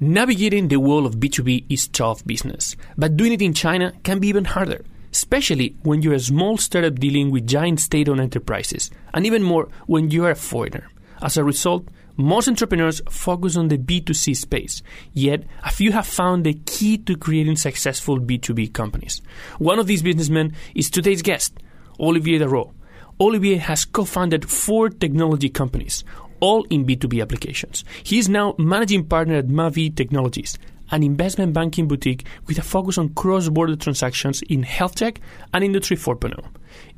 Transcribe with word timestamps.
Navigating 0.00 0.66
the 0.66 0.80
world 0.80 1.06
of 1.06 1.20
B2B 1.20 1.66
is 1.68 1.86
tough 1.86 2.26
business, 2.26 2.74
but 2.98 3.16
doing 3.16 3.30
it 3.30 3.40
in 3.40 3.54
China 3.54 3.92
can 4.02 4.18
be 4.18 4.26
even 4.26 4.44
harder, 4.44 4.84
especially 5.12 5.76
when 5.84 6.02
you're 6.02 6.14
a 6.14 6.18
small 6.18 6.58
startup 6.58 6.96
dealing 6.96 7.30
with 7.30 7.46
giant 7.46 7.78
state 7.78 8.08
owned 8.08 8.20
enterprises, 8.20 8.90
and 9.14 9.24
even 9.24 9.44
more 9.44 9.68
when 9.86 10.10
you 10.10 10.24
are 10.24 10.32
a 10.32 10.34
foreigner. 10.34 10.90
As 11.22 11.36
a 11.36 11.44
result, 11.44 11.86
most 12.16 12.48
entrepreneurs 12.48 13.02
focus 13.08 13.56
on 13.56 13.68
the 13.68 13.78
B2C 13.78 14.36
space, 14.36 14.82
yet 15.12 15.44
a 15.62 15.70
few 15.70 15.92
have 15.92 16.08
found 16.08 16.44
the 16.44 16.54
key 16.66 16.98
to 16.98 17.16
creating 17.16 17.54
successful 17.54 18.18
B2B 18.18 18.72
companies. 18.72 19.22
One 19.58 19.78
of 19.78 19.86
these 19.86 20.02
businessmen 20.02 20.54
is 20.74 20.90
today's 20.90 21.22
guest, 21.22 21.56
Olivier 22.00 22.40
Darro. 22.40 22.72
Olivier 23.20 23.58
has 23.58 23.84
co 23.84 24.04
founded 24.04 24.50
four 24.50 24.88
technology 24.88 25.48
companies, 25.48 26.02
all 26.44 26.64
in 26.64 26.84
B2B 26.84 27.22
applications. 27.22 27.86
He 28.02 28.18
is 28.18 28.28
now 28.28 28.54
managing 28.58 29.06
partner 29.06 29.36
at 29.36 29.48
Mavie 29.48 29.96
Technologies, 29.96 30.58
an 30.90 31.02
investment 31.02 31.54
banking 31.54 31.88
boutique 31.88 32.26
with 32.46 32.58
a 32.58 32.62
focus 32.62 32.98
on 32.98 33.14
cross 33.14 33.48
border 33.48 33.76
transactions 33.76 34.42
in 34.42 34.62
health 34.62 34.94
tech 34.94 35.22
and 35.54 35.64
Industry 35.64 35.96
4.0. 35.96 36.46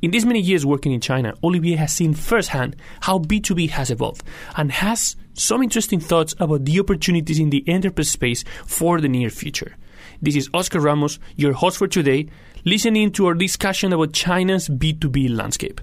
In 0.01 0.11
these 0.11 0.25
many 0.25 0.41
years 0.41 0.65
working 0.65 0.91
in 0.91 0.99
China, 0.99 1.33
Olivier 1.45 1.77
has 1.77 1.93
seen 1.93 2.13
firsthand 2.13 2.75
how 2.99 3.19
B2B 3.19 3.69
has 3.69 3.89
evolved 3.89 4.21
and 4.57 4.69
has 4.69 5.15
some 5.33 5.63
interesting 5.63 6.01
thoughts 6.01 6.35
about 6.39 6.65
the 6.65 6.81
opportunities 6.81 7.39
in 7.39 7.49
the 7.49 7.63
enterprise 7.69 8.11
space 8.11 8.43
for 8.65 8.99
the 8.99 9.07
near 9.07 9.29
future. 9.29 9.77
This 10.21 10.35
is 10.35 10.49
Oscar 10.53 10.81
Ramos, 10.81 11.19
your 11.37 11.53
host 11.53 11.77
for 11.77 11.87
today, 11.87 12.27
listening 12.65 13.13
to 13.13 13.27
our 13.27 13.33
discussion 13.33 13.93
about 13.93 14.11
China's 14.11 14.67
B2B 14.67 15.33
landscape. 15.33 15.79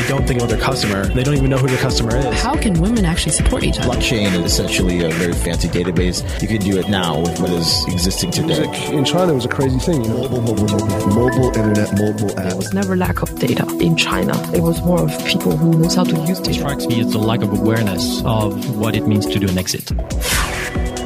They 0.00 0.06
don't 0.08 0.26
think 0.26 0.40
about 0.40 0.50
their 0.50 0.60
customer. 0.60 1.06
They 1.06 1.22
don't 1.22 1.34
even 1.34 1.50
know 1.50 1.58
who 1.58 1.66
their 1.66 1.78
customer 1.78 2.16
is. 2.16 2.40
How 2.42 2.56
can 2.56 2.80
women 2.80 3.04
actually 3.04 3.32
support 3.32 3.64
each 3.64 3.78
other? 3.78 3.90
Blockchain 3.90 4.32
is 4.32 4.52
essentially 4.52 5.04
a 5.04 5.10
very 5.10 5.32
fancy 5.32 5.68
database. 5.68 6.22
You 6.40 6.48
can 6.48 6.58
do 6.58 6.78
it 6.78 6.88
now 6.88 7.20
with 7.20 7.40
what 7.40 7.50
is 7.50 7.84
existing 7.88 8.30
today. 8.30 8.66
Music 8.66 8.90
in 8.90 9.04
China 9.04 9.32
it 9.32 9.34
was 9.34 9.44
a 9.44 9.48
crazy 9.48 9.78
thing. 9.78 10.04
You 10.04 10.10
know? 10.10 10.28
Mobile, 10.28 10.42
mobile, 10.42 10.66
mobile, 10.66 11.06
mobile 11.08 11.46
internet, 11.48 11.98
mobile 11.98 12.30
app. 12.38 12.48
There 12.48 12.56
was 12.56 12.72
never 12.72 12.96
lack 12.96 13.22
of 13.22 13.36
data 13.38 13.66
in 13.80 13.96
China. 13.96 14.32
It 14.54 14.62
was 14.62 14.80
more 14.82 15.02
of 15.02 15.26
people 15.26 15.56
who 15.56 15.78
knows 15.78 15.94
how 15.94 16.04
to 16.04 16.16
use 16.26 16.40
data. 16.40 16.60
strikes 16.60 16.86
me 16.86 17.00
as 17.00 17.12
the 17.12 17.18
lack 17.18 17.42
of 17.42 17.52
awareness 17.52 18.22
of 18.24 18.78
what 18.78 18.94
it 18.94 19.06
means 19.06 19.26
to 19.26 19.38
do 19.38 19.48
an 19.48 19.58
exit. 19.58 19.90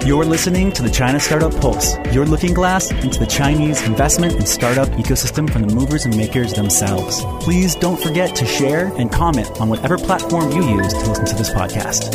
You're 0.05 0.27
listening 0.27 0.71
to 0.73 0.83
the 0.83 0.91
China 0.91 1.19
Startup 1.19 1.51
Pulse, 1.63 1.97
your 2.13 2.27
looking 2.27 2.53
glass 2.53 2.91
into 2.91 3.19
the 3.19 3.25
Chinese 3.25 3.81
investment 3.87 4.35
and 4.35 4.47
startup 4.47 4.87
ecosystem 4.99 5.51
from 5.51 5.63
the 5.63 5.75
movers 5.75 6.05
and 6.05 6.15
makers 6.15 6.53
themselves. 6.53 7.25
Please 7.41 7.75
don't 7.75 7.99
forget 7.99 8.37
to 8.37 8.45
share 8.45 8.93
and 8.99 9.11
comment 9.11 9.59
on 9.63 9.71
whatever 9.71 9.97
platform 9.97 10.53
you 10.53 10.63
use 10.77 10.93
to 10.93 11.09
listen 11.09 11.25
to 11.25 11.35
this 11.37 11.49
podcast. 11.49 12.13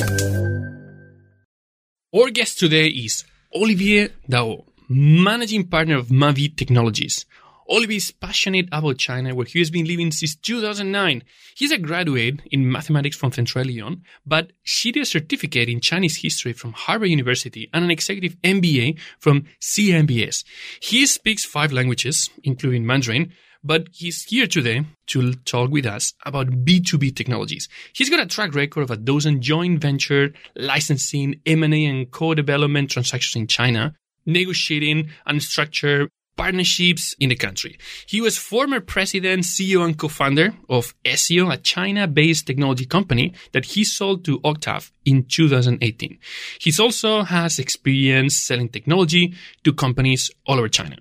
Our 2.16 2.30
guest 2.30 2.60
today 2.60 2.90
is 2.90 3.23
Olivier 3.56 4.10
Dao, 4.30 4.66
managing 4.88 5.66
partner 5.67 5.98
of 5.98 6.10
Mavie 6.10 6.56
Technologies. 6.56 7.26
Olivier 7.70 7.98
is 7.98 8.12
passionate 8.12 8.67
about 8.72 8.98
China, 8.98 9.36
where 9.36 9.45
he 9.45 9.59
has 9.59 9.70
been 9.70 9.86
living 9.86 10.12
since 10.12 10.36
2009. 10.36 11.23
He's 11.56 11.72
a 11.72 11.78
graduate 11.78 12.42
in 12.50 12.72
mathematics 12.72 13.16
from 13.16 13.31
Centrale 13.31 13.67
Lyon, 13.67 14.02
but 14.26 14.52
she 14.64 14.92
did 14.92 15.03
a 15.03 15.06
certificate 15.06 15.70
in 15.70 15.80
Chinese 15.80 16.17
history 16.17 16.53
from 16.53 16.73
Harvard 16.73 17.09
University 17.09 17.70
and 17.72 17.86
an 17.86 17.92
executive 17.92 18.36
MBA 18.42 19.00
from 19.20 19.45
CMBS. 19.61 20.44
He 20.81 21.06
speaks 21.06 21.45
five 21.45 21.72
languages, 21.72 22.31
including 22.44 22.88
Mandarin, 22.88 23.34
but 23.64 23.88
he's 23.92 24.23
here 24.23 24.48
today 24.48 24.86
to 25.08 25.33
talk 25.33 25.70
with 25.70 25.86
us 25.86 26.14
about 26.26 26.48
B2B 26.66 27.16
technologies. 27.16 27.70
He's 27.94 28.09
got 28.09 28.22
a 28.22 28.26
track 28.26 28.56
record 28.56 28.81
of 28.81 28.92
a 28.92 28.98
dozen 28.98 29.42
joint 29.42 29.80
venture, 29.80 30.33
licensing, 30.56 31.42
M&A 31.45 31.86
and 31.86 32.09
co-development 32.09 32.89
transactions 32.89 33.39
in 33.39 33.48
China, 33.48 33.94
negotiating 34.26 35.09
and 35.26 35.44
structure 35.44 36.09
partnerships 36.40 37.14
in 37.20 37.28
the 37.28 37.36
country. 37.36 37.78
He 38.08 38.22
was 38.22 38.38
former 38.38 38.80
president, 38.80 39.44
CEO, 39.44 39.84
and 39.84 39.98
co-founder 39.98 40.54
of 40.70 40.95
SEO, 41.04 41.52
a 41.52 41.58
China-based 41.58 42.48
technology 42.48 42.86
company 42.86 43.33
that 43.52 43.66
he 43.66 43.83
sold 43.83 44.23
to 44.23 44.39
Octave 44.45 44.89
in 45.04 45.23
2018. 45.23 46.17
He 46.58 46.72
also 46.80 47.23
has 47.23 47.60
experience 47.60 48.38
selling 48.38 48.70
technology 48.70 49.33
to 49.66 49.73
companies 49.73 50.32
all 50.48 50.60
over 50.60 50.70
China. 50.70 50.95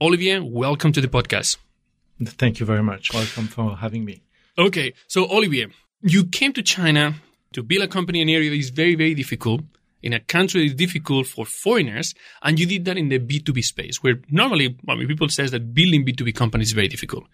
Olivier, 0.00 0.38
welcome 0.38 0.92
to 0.92 1.00
the 1.00 1.08
podcast. 1.08 1.56
Thank 2.22 2.60
you 2.60 2.66
very 2.66 2.84
much. 2.84 3.12
Welcome 3.12 3.48
for 3.48 3.76
having 3.76 4.04
me. 4.04 4.22
Okay, 4.56 4.94
so 5.08 5.28
Olivier, 5.32 5.66
you 6.02 6.26
came 6.26 6.52
to 6.52 6.62
China 6.62 7.14
to 7.54 7.64
build 7.64 7.82
a 7.82 7.88
company 7.88 8.20
in 8.20 8.28
an 8.28 8.34
area 8.36 8.50
that 8.50 8.56
is 8.56 8.70
very, 8.70 8.94
very 8.94 9.14
difficult, 9.14 9.62
in 10.02 10.12
a 10.12 10.20
country 10.20 10.60
that 10.60 10.66
is 10.66 10.74
difficult 10.74 11.26
for 11.26 11.44
foreigners, 11.44 12.14
and 12.42 12.58
you 12.58 12.66
did 12.66 12.84
that 12.86 12.98
in 12.98 13.08
the 13.08 13.18
B2B 13.18 13.64
space, 13.64 14.02
where 14.02 14.20
normally, 14.30 14.76
I 14.88 14.94
mean, 14.94 15.08
people 15.08 15.28
says 15.28 15.50
that 15.50 15.74
building 15.74 16.04
B2B 16.04 16.34
companies 16.34 16.68
is 16.68 16.72
very 16.72 16.88
difficult. 16.88 17.24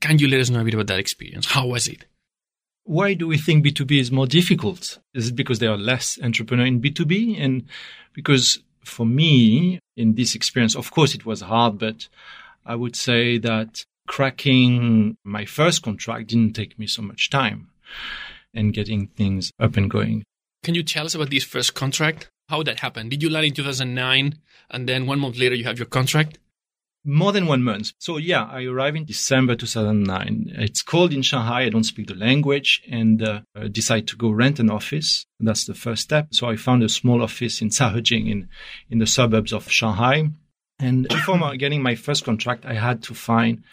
Can 0.00 0.18
you 0.18 0.28
let 0.28 0.40
us 0.40 0.50
know 0.50 0.60
a 0.60 0.64
bit 0.64 0.74
about 0.74 0.88
that 0.88 0.98
experience? 0.98 1.46
How 1.46 1.66
was 1.66 1.88
it? 1.88 2.04
Why 2.84 3.14
do 3.14 3.26
we 3.26 3.38
think 3.38 3.64
B2B 3.64 3.98
is 3.98 4.12
more 4.12 4.26
difficult? 4.26 4.98
Is 5.14 5.28
it 5.28 5.36
because 5.36 5.58
there 5.58 5.70
are 5.70 5.78
less 5.78 6.18
entrepreneurs 6.22 6.68
in 6.68 6.82
B2B? 6.82 7.42
And 7.42 7.64
because 8.12 8.58
for 8.84 9.06
me, 9.06 9.80
in 9.96 10.14
this 10.14 10.34
experience, 10.34 10.76
of 10.76 10.90
course, 10.90 11.14
it 11.14 11.24
was 11.24 11.40
hard, 11.40 11.78
but 11.78 12.08
I 12.66 12.74
would 12.74 12.96
say 12.96 13.38
that 13.38 13.84
cracking 14.06 15.16
my 15.24 15.46
first 15.46 15.82
contract 15.82 16.28
didn't 16.28 16.52
take 16.52 16.78
me 16.78 16.86
so 16.86 17.00
much 17.00 17.30
time 17.30 17.70
and 18.52 18.74
getting 18.74 19.08
things 19.08 19.50
up 19.58 19.76
and 19.76 19.90
going. 19.90 20.24
Can 20.64 20.74
you 20.74 20.82
tell 20.82 21.04
us 21.04 21.14
about 21.14 21.28
this 21.28 21.44
first 21.44 21.74
contract? 21.74 22.30
How 22.48 22.62
that 22.62 22.80
happened? 22.80 23.10
Did 23.10 23.22
you 23.22 23.28
land 23.28 23.46
in 23.46 23.52
2009 23.52 24.38
and 24.70 24.88
then 24.88 25.06
one 25.06 25.20
month 25.20 25.36
later 25.36 25.54
you 25.54 25.64
have 25.64 25.78
your 25.78 25.86
contract? 25.86 26.38
More 27.04 27.32
than 27.32 27.46
one 27.46 27.62
month. 27.62 27.92
So 27.98 28.16
yeah, 28.16 28.44
I 28.44 28.64
arrived 28.64 28.96
in 28.96 29.04
December 29.04 29.56
2009. 29.56 30.52
It's 30.54 30.80
cold 30.80 31.12
in 31.12 31.20
Shanghai. 31.20 31.64
I 31.64 31.68
don't 31.68 31.84
speak 31.84 32.06
the 32.06 32.14
language 32.14 32.82
and 32.90 33.22
uh, 33.22 33.40
decide 33.70 34.08
to 34.08 34.16
go 34.16 34.30
rent 34.30 34.58
an 34.58 34.70
office. 34.70 35.26
That's 35.38 35.66
the 35.66 35.74
first 35.74 36.02
step. 36.02 36.28
So 36.30 36.48
I 36.48 36.56
found 36.56 36.82
a 36.82 36.88
small 36.88 37.22
office 37.22 37.60
in 37.60 37.68
Caohejing 37.68 38.30
in, 38.30 38.48
in 38.88 39.00
the 39.00 39.06
suburbs 39.06 39.52
of 39.52 39.70
Shanghai. 39.70 40.30
And 40.78 41.06
before 41.08 41.38
getting 41.56 41.82
my 41.82 41.94
first 41.94 42.24
contract, 42.24 42.64
I 42.64 42.74
had 42.74 43.02
to 43.04 43.14
find 43.14 43.64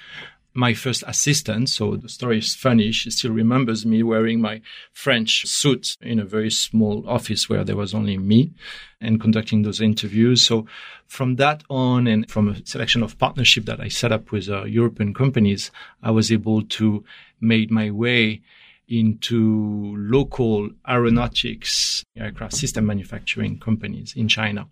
my 0.53 0.73
first 0.73 1.03
assistant. 1.07 1.69
So 1.69 1.95
the 1.95 2.09
story 2.09 2.39
is 2.39 2.56
funny. 2.56 2.91
She 2.91 3.12
still 3.12 3.31
remembers 3.31 3.85
me 3.85 4.03
wearing 4.03 4.41
my 4.41 4.62
French 4.91 5.45
suit 5.47 5.97
in 6.01 6.19
a 6.19 6.25
very 6.25 6.51
small 6.51 7.07
office 7.07 7.50
where 7.50 7.63
there 7.63 7.78
was 7.78 7.94
only 7.94 8.17
me 8.17 8.51
and 9.00 9.22
conducting 9.22 9.62
those 9.62 9.81
interviews. 9.81 10.45
So 10.45 10.66
from 11.07 11.35
that 11.38 11.63
on 11.69 12.07
and 12.07 12.29
from 12.29 12.50
a 12.50 12.66
selection 12.66 13.03
of 13.03 13.17
partnership 13.17 13.66
that 13.66 13.79
I 13.79 13.88
set 13.88 14.12
up 14.12 14.31
with 14.31 14.50
uh, 14.50 14.66
European 14.66 15.13
companies, 15.13 15.72
I 16.03 16.12
was 16.12 16.31
able 16.31 16.63
to 16.63 17.03
make 17.39 17.72
my 17.72 17.91
way 17.91 18.41
into 18.88 19.95
local 19.97 20.69
aeronautics 20.88 22.03
aircraft 22.18 22.53
system 22.53 22.85
manufacturing 22.85 23.57
companies 23.57 24.13
in 24.18 24.28
China, 24.28 24.68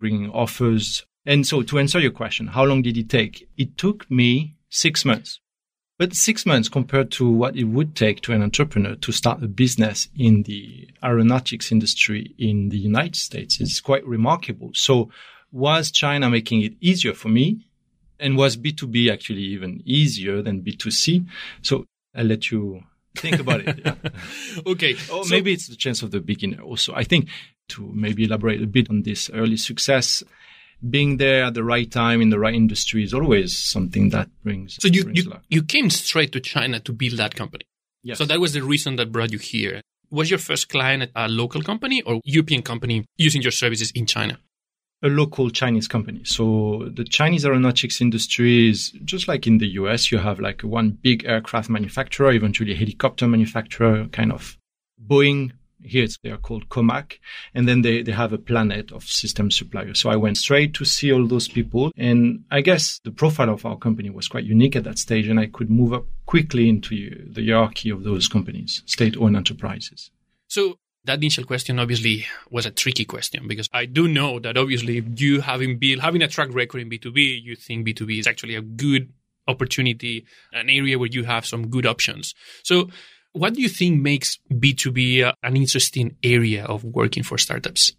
bringing 0.00 0.28
offers. 0.30 1.06
And 1.24 1.46
so 1.46 1.62
to 1.62 1.78
answer 1.78 2.00
your 2.00 2.10
question, 2.10 2.48
how 2.48 2.64
long 2.64 2.82
did 2.82 2.96
it 2.98 3.08
take? 3.08 3.48
It 3.56 3.78
took 3.78 4.10
me 4.10 4.53
six 4.74 5.04
months. 5.04 5.40
But 5.96 6.14
six 6.14 6.44
months 6.44 6.68
compared 6.68 7.12
to 7.12 7.30
what 7.30 7.54
it 7.56 7.64
would 7.64 7.94
take 7.94 8.20
to 8.22 8.32
an 8.32 8.42
entrepreneur 8.42 8.96
to 8.96 9.12
start 9.12 9.42
a 9.44 9.46
business 9.46 10.08
in 10.18 10.42
the 10.42 10.88
aeronautics 11.04 11.70
industry 11.70 12.34
in 12.36 12.70
the 12.70 12.78
United 12.78 13.14
States 13.14 13.60
is 13.60 13.80
quite 13.80 14.04
remarkable. 14.04 14.70
So 14.74 15.10
was 15.52 15.92
China 15.92 16.28
making 16.28 16.62
it 16.62 16.74
easier 16.80 17.14
for 17.14 17.28
me? 17.28 17.66
And 18.18 18.36
was 18.36 18.56
B2B 18.56 19.12
actually 19.12 19.42
even 19.42 19.82
easier 19.84 20.42
than 20.42 20.62
B2C? 20.62 21.26
So 21.62 21.84
I'll 22.14 22.24
let 22.24 22.50
you 22.50 22.82
think 23.16 23.38
about 23.38 23.60
it. 23.60 23.80
Yeah. 23.84 23.94
Okay. 24.66 24.94
Or 25.12 25.24
so- 25.24 25.30
maybe 25.30 25.52
it's 25.52 25.68
the 25.68 25.76
chance 25.76 26.02
of 26.02 26.10
the 26.10 26.20
beginner 26.20 26.60
also. 26.60 26.92
I 26.94 27.04
think 27.04 27.28
to 27.68 27.88
maybe 27.94 28.24
elaborate 28.24 28.60
a 28.60 28.66
bit 28.66 28.90
on 28.90 29.02
this 29.02 29.30
early 29.30 29.56
success, 29.56 30.24
being 30.90 31.16
there 31.16 31.44
at 31.44 31.54
the 31.54 31.64
right 31.64 31.90
time 31.90 32.20
in 32.20 32.30
the 32.30 32.38
right 32.38 32.54
industry 32.54 33.02
is 33.02 33.14
always 33.14 33.56
something 33.56 34.10
that 34.10 34.28
brings. 34.42 34.76
So 34.80 34.88
you, 34.88 35.04
brings 35.04 35.24
you, 35.24 35.30
luck. 35.30 35.42
you 35.48 35.62
came 35.62 35.90
straight 35.90 36.32
to 36.32 36.40
China 36.40 36.80
to 36.80 36.92
build 36.92 37.18
that 37.18 37.34
company. 37.34 37.64
Yes. 38.02 38.18
So 38.18 38.24
that 38.26 38.40
was 38.40 38.52
the 38.52 38.62
reason 38.62 38.96
that 38.96 39.10
brought 39.12 39.32
you 39.32 39.38
here. 39.38 39.80
Was 40.10 40.30
your 40.30 40.38
first 40.38 40.68
client 40.68 41.10
a 41.16 41.28
local 41.28 41.62
company 41.62 42.02
or 42.02 42.20
European 42.24 42.62
company 42.62 43.04
using 43.16 43.42
your 43.42 43.50
services 43.50 43.90
in 43.92 44.06
China? 44.06 44.38
a 45.04 45.08
local 45.08 45.50
Chinese 45.50 45.86
company. 45.86 46.22
So 46.24 46.88
the 46.90 47.04
Chinese 47.04 47.44
aeronautics 47.44 48.00
industry 48.00 48.70
is 48.70 48.90
just 49.04 49.28
like 49.28 49.46
in 49.46 49.58
the 49.58 49.66
US, 49.80 50.10
you 50.10 50.16
have 50.16 50.40
like 50.40 50.62
one 50.62 50.90
big 51.02 51.26
aircraft 51.26 51.68
manufacturer, 51.68 52.32
eventually 52.32 52.72
a 52.72 52.76
helicopter 52.76 53.28
manufacturer, 53.28 54.06
kind 54.12 54.32
of 54.32 54.56
Boeing. 55.06 55.52
Here 55.84 56.06
they 56.22 56.30
are 56.30 56.38
called 56.38 56.68
Comac. 56.68 57.18
And 57.54 57.68
then 57.68 57.82
they, 57.82 58.02
they 58.02 58.12
have 58.12 58.32
a 58.32 58.38
planet 58.38 58.92
of 58.92 59.04
system 59.04 59.50
suppliers. 59.50 60.00
So 60.00 60.10
I 60.10 60.16
went 60.16 60.38
straight 60.38 60.74
to 60.74 60.84
see 60.84 61.12
all 61.12 61.26
those 61.26 61.48
people. 61.48 61.92
And 61.96 62.44
I 62.50 62.60
guess 62.60 62.98
the 63.04 63.10
profile 63.10 63.50
of 63.50 63.64
our 63.66 63.76
company 63.76 64.10
was 64.10 64.28
quite 64.28 64.44
unique 64.44 64.76
at 64.76 64.84
that 64.84 64.98
stage. 64.98 65.28
And 65.28 65.38
I 65.38 65.46
could 65.46 65.70
move 65.70 65.92
up 65.92 66.06
quickly 66.26 66.68
into 66.68 67.32
the 67.32 67.44
hierarchy 67.44 67.90
of 67.90 68.04
those 68.04 68.28
companies, 68.28 68.82
state 68.86 69.16
owned 69.16 69.36
enterprises. 69.36 70.10
So 70.48 70.78
That 71.04 71.18
initial 71.18 71.44
question 71.44 71.78
obviously 71.78 72.24
was 72.50 72.64
a 72.64 72.70
tricky 72.70 73.04
question 73.04 73.46
because 73.46 73.68
I 73.74 73.84
do 73.84 74.08
know 74.08 74.38
that 74.40 74.56
obviously 74.56 75.04
you 75.16 75.42
having 75.42 75.78
built 75.78 76.00
having 76.00 76.22
a 76.22 76.28
track 76.28 76.48
record 76.52 76.80
in 76.80 76.88
B2B, 76.88 77.42
you 77.42 77.56
think 77.56 77.86
B2B 77.86 78.20
is 78.20 78.26
actually 78.26 78.54
a 78.54 78.62
good 78.62 79.12
opportunity, 79.46 80.24
an 80.52 80.70
area 80.70 80.98
where 80.98 81.08
you 81.08 81.24
have 81.24 81.44
some 81.44 81.68
good 81.68 81.84
options. 81.84 82.34
So 82.62 82.88
what 83.34 83.54
do 83.54 83.60
you 83.60 83.68
think 83.68 84.00
makes 84.00 84.38
B2B 84.50 85.34
an 85.42 85.56
interesting 85.56 86.16
area 86.22 86.64
of 86.64 86.84
working 86.84 87.24
for 87.24 87.36
startups? 87.36 87.92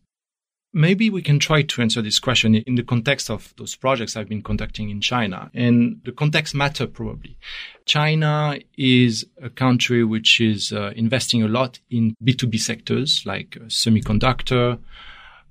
Maybe 0.73 1.09
we 1.09 1.21
can 1.21 1.39
try 1.39 1.61
to 1.61 1.81
answer 1.81 2.01
this 2.01 2.19
question 2.19 2.55
in 2.55 2.75
the 2.75 2.83
context 2.83 3.29
of 3.29 3.53
those 3.57 3.75
projects 3.75 4.15
I've 4.15 4.29
been 4.29 4.41
conducting 4.41 4.89
in 4.89 5.01
China. 5.01 5.49
And 5.53 6.01
the 6.03 6.11
context 6.11 6.55
matter 6.55 6.87
probably. 6.87 7.37
China 7.85 8.57
is 8.77 9.25
a 9.41 9.49
country 9.49 10.03
which 10.03 10.41
is 10.41 10.71
uh, 10.71 10.91
investing 10.95 11.43
a 11.43 11.47
lot 11.47 11.79
in 11.89 12.15
B2B 12.23 12.59
sectors 12.59 13.23
like 13.25 13.57
uh, 13.57 13.65
semiconductor, 13.65 14.79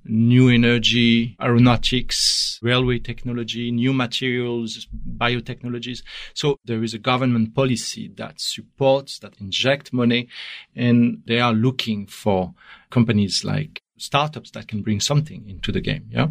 new 0.04 0.48
energy, 0.48 1.36
aeronautics, 1.40 2.58
railway 2.62 2.98
technology, 2.98 3.70
new 3.70 3.92
materials, 3.92 4.86
biotechnologies. 5.16 6.02
So 6.34 6.58
there 6.64 6.82
is 6.82 6.94
a 6.94 6.98
government 6.98 7.54
policy 7.54 8.08
that 8.16 8.40
supports, 8.40 9.18
that 9.20 9.34
inject 9.40 9.92
money, 9.92 10.28
and 10.74 11.22
they 11.26 11.40
are 11.40 11.52
looking 11.52 12.06
for 12.06 12.54
companies 12.90 13.44
like 13.44 13.82
startups 13.96 14.50
that 14.52 14.68
can 14.68 14.82
bring 14.82 15.00
something 15.00 15.48
into 15.48 15.72
the 15.72 15.80
game. 15.80 16.08
Yeah. 16.10 16.28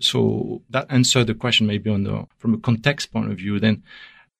So 0.00 0.62
that 0.70 0.86
answered 0.90 1.28
the 1.28 1.34
question 1.34 1.66
maybe 1.66 1.90
on 1.90 2.04
the, 2.04 2.26
from 2.38 2.54
a 2.54 2.58
context 2.58 3.12
point 3.12 3.30
of 3.30 3.38
view. 3.38 3.58
Then 3.60 3.82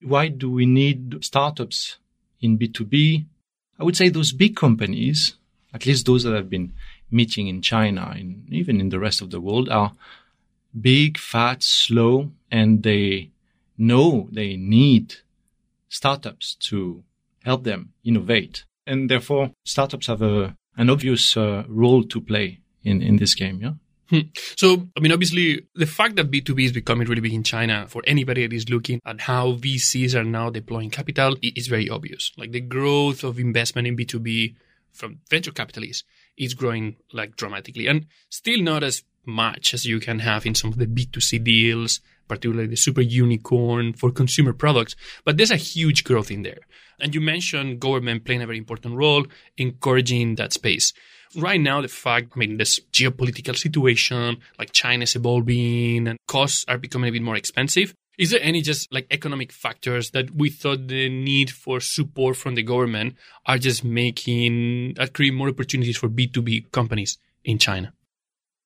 why 0.03 0.29
do 0.29 0.51
we 0.51 0.67
need 0.67 1.25
startups 1.25 1.99
in 2.41 2.59
B2B? 2.59 3.25
I 3.79 3.85
would 3.85 3.97
say 3.97 4.09
those 4.09 4.33
big 4.33 4.57
companies, 4.57 5.37
at 5.73 5.87
least 5.87 6.07
those 6.07 6.25
that 6.25 6.35
have 6.35 6.51
been 6.51 6.73
meeting 7.11 7.49
in 7.49 7.63
China 7.63 8.13
and 8.15 8.47
even 8.53 8.81
in 8.81 8.89
the 8.89 8.99
rest 8.99 9.23
of 9.23 9.31
the 9.31 9.41
world 9.41 9.69
are 9.69 9.93
big, 10.79 11.19
fat, 11.19 11.63
slow, 11.63 12.33
and 12.51 12.83
they 12.83 13.31
know 13.79 14.29
they 14.33 14.57
need 14.57 15.15
startups 15.89 16.55
to 16.55 17.03
help 17.45 17.65
them 17.65 17.93
innovate. 18.05 18.65
And 18.87 19.11
therefore 19.11 19.53
startups 19.65 20.07
have 20.07 20.23
a 20.23 20.57
an 20.77 20.91
obvious 20.91 21.37
uh, 21.37 21.65
role 21.69 22.05
to 22.05 22.21
play 22.21 22.61
in, 22.85 23.03
in 23.03 23.17
this 23.17 23.35
game. 23.35 23.61
Yeah. 23.63 23.73
Hmm. 24.09 24.29
So, 24.57 24.89
I 24.97 25.01
mean, 25.01 25.11
obviously, 25.11 25.67
the 25.75 25.87
fact 25.87 26.15
that 26.17 26.31
B2B 26.31 26.67
is 26.67 26.73
becoming 26.73 27.09
really 27.09 27.21
big 27.21 27.35
in 27.35 27.43
China 27.43 27.87
for 27.89 28.03
anybody 28.07 28.47
that 28.47 28.55
is 28.55 28.69
looking 28.69 29.01
at 29.05 29.23
how 29.23 29.55
VCs 29.55 30.15
are 30.15 30.23
now 30.23 30.49
deploying 30.49 30.91
capital 30.91 31.37
is 31.43 31.67
very 31.67 31.91
obvious. 31.91 32.31
Like 32.37 32.53
the 32.53 32.61
growth 32.61 33.25
of 33.25 33.41
investment 33.41 33.89
in 33.89 33.97
B2B 33.97 34.55
from 34.93 35.19
venture 35.29 35.51
capitalists 35.51 36.05
is 36.37 36.55
growing 36.55 36.97
like 37.13 37.37
dramatically 37.37 37.87
and 37.87 38.07
still 38.29 38.61
not 38.61 38.83
as 38.83 39.03
much 39.25 39.75
as 39.75 39.85
you 39.85 40.01
can 40.01 40.21
have 40.21 40.47
in 40.47 40.55
some 40.55 40.71
of 40.71 40.79
the 40.79 40.87
B2C 40.87 41.43
deals, 41.43 42.01
particularly 42.29 42.69
the 42.69 42.77
super 42.77 43.01
unicorn 43.01 43.93
for 43.93 44.11
consumer 44.11 44.53
products. 44.53 44.95
But 45.25 45.37
there's 45.37 45.51
a 45.51 45.57
huge 45.57 46.05
growth 46.05 46.31
in 46.31 46.43
there. 46.43 46.61
And 47.01 47.15
you 47.15 47.21
mentioned 47.21 47.81
government 47.81 48.25
playing 48.25 48.43
a 48.43 48.47
very 48.47 48.59
important 48.59 48.95
role, 48.95 49.27
encouraging 49.59 50.37
that 50.37 50.53
space. 50.53 50.93
Right 51.37 51.61
now, 51.61 51.83
the 51.83 51.89
fact, 51.89 52.33
I 52.35 52.39
mean, 52.39 52.57
this 52.57 52.81
geopolitical 52.93 53.57
situation, 53.57 54.39
like 54.59 54.73
China's 54.73 55.17
evolving 55.17 56.09
and 56.09 56.19
costs 56.27 56.65
are 56.69 56.79
becoming 56.79 57.09
a 57.09 57.13
bit 57.13 57.23
more 57.23 57.37
expensive. 57.37 57.95
Is 58.19 58.31
there 58.31 58.41
any 58.43 58.63
just 58.63 58.93
like 58.93 59.07
economic 59.11 59.53
factors 59.53 60.11
that 60.13 60.35
we 60.35 60.49
thought 60.49 60.89
the 60.89 61.09
need 61.09 61.51
for 61.51 61.81
support 61.81 62.37
from 62.37 62.55
the 62.55 62.63
government 62.63 63.17
are 63.45 63.59
just 63.59 63.85
making, 63.85 64.95
that 64.95 65.13
create 65.13 65.35
more 65.35 65.49
opportunities 65.49 65.99
for 65.99 66.09
B2B 66.09 66.73
companies 66.73 67.19
in 67.45 67.59
China? 67.59 67.93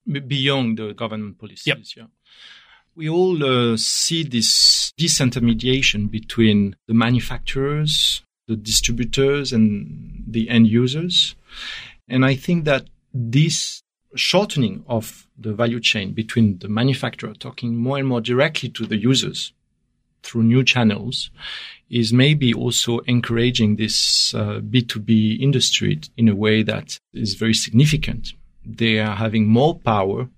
Beyond 0.06 0.78
the 0.78 0.94
government 0.94 1.38
policies, 1.38 1.66
yep. 1.66 1.78
yeah 1.96 2.06
we 2.94 3.08
all 3.08 3.42
uh, 3.44 3.76
see 3.76 4.22
this 4.22 4.92
disintermediation 4.98 6.10
between 6.10 6.76
the 6.86 6.94
manufacturers, 6.94 8.22
the 8.46 8.56
distributors, 8.56 9.52
and 9.52 10.24
the 10.26 10.48
end 10.48 10.66
users. 10.66 11.34
And 12.08 12.24
I 12.24 12.34
think 12.34 12.64
that 12.64 12.88
this 13.14 13.82
shortening 14.14 14.84
of 14.88 15.26
the 15.38 15.52
value 15.52 15.80
chain 15.80 16.12
between 16.12 16.58
the 16.58 16.68
manufacturer 16.68 17.34
talking 17.34 17.76
more 17.76 17.98
and 17.98 18.08
more 18.08 18.20
directly 18.20 18.68
to 18.68 18.86
the 18.86 18.96
users 18.96 19.52
through 20.22 20.42
new 20.42 20.64
channels 20.64 21.30
is 21.88 22.12
maybe 22.12 22.52
also 22.52 22.98
encouraging 23.00 23.76
this 23.76 24.34
uh, 24.34 24.60
B2B 24.60 25.40
industry 25.40 26.00
in 26.16 26.28
a 26.28 26.34
way 26.34 26.62
that 26.62 26.98
is 27.12 27.34
very 27.34 27.54
significant. 27.54 28.32
They 28.64 28.98
are 28.98 29.16
having 29.16 29.46
more 29.46 29.78
power 29.78 30.28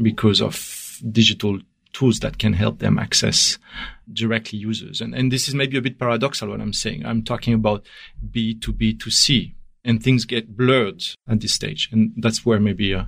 because 0.00 0.40
of 0.40 1.00
digital 1.10 1.58
tools 1.92 2.20
that 2.20 2.38
can 2.38 2.52
help 2.52 2.78
them 2.78 2.98
access 2.98 3.58
directly 4.12 4.58
users. 4.58 5.00
And, 5.00 5.14
and 5.14 5.32
this 5.32 5.48
is 5.48 5.54
maybe 5.54 5.76
a 5.76 5.82
bit 5.82 5.98
paradoxal 5.98 6.50
what 6.50 6.60
I'm 6.60 6.72
saying. 6.72 7.04
I'm 7.04 7.24
talking 7.24 7.54
about 7.54 7.84
B 8.30 8.54
two 8.54 8.72
B 8.72 8.94
to 8.94 9.10
C 9.10 9.54
and 9.84 10.02
things 10.02 10.24
get 10.24 10.56
blurred 10.56 11.02
at 11.28 11.40
this 11.40 11.54
stage. 11.54 11.88
And 11.90 12.12
that's 12.16 12.44
where 12.44 12.60
maybe 12.60 12.94
uh, 12.94 13.04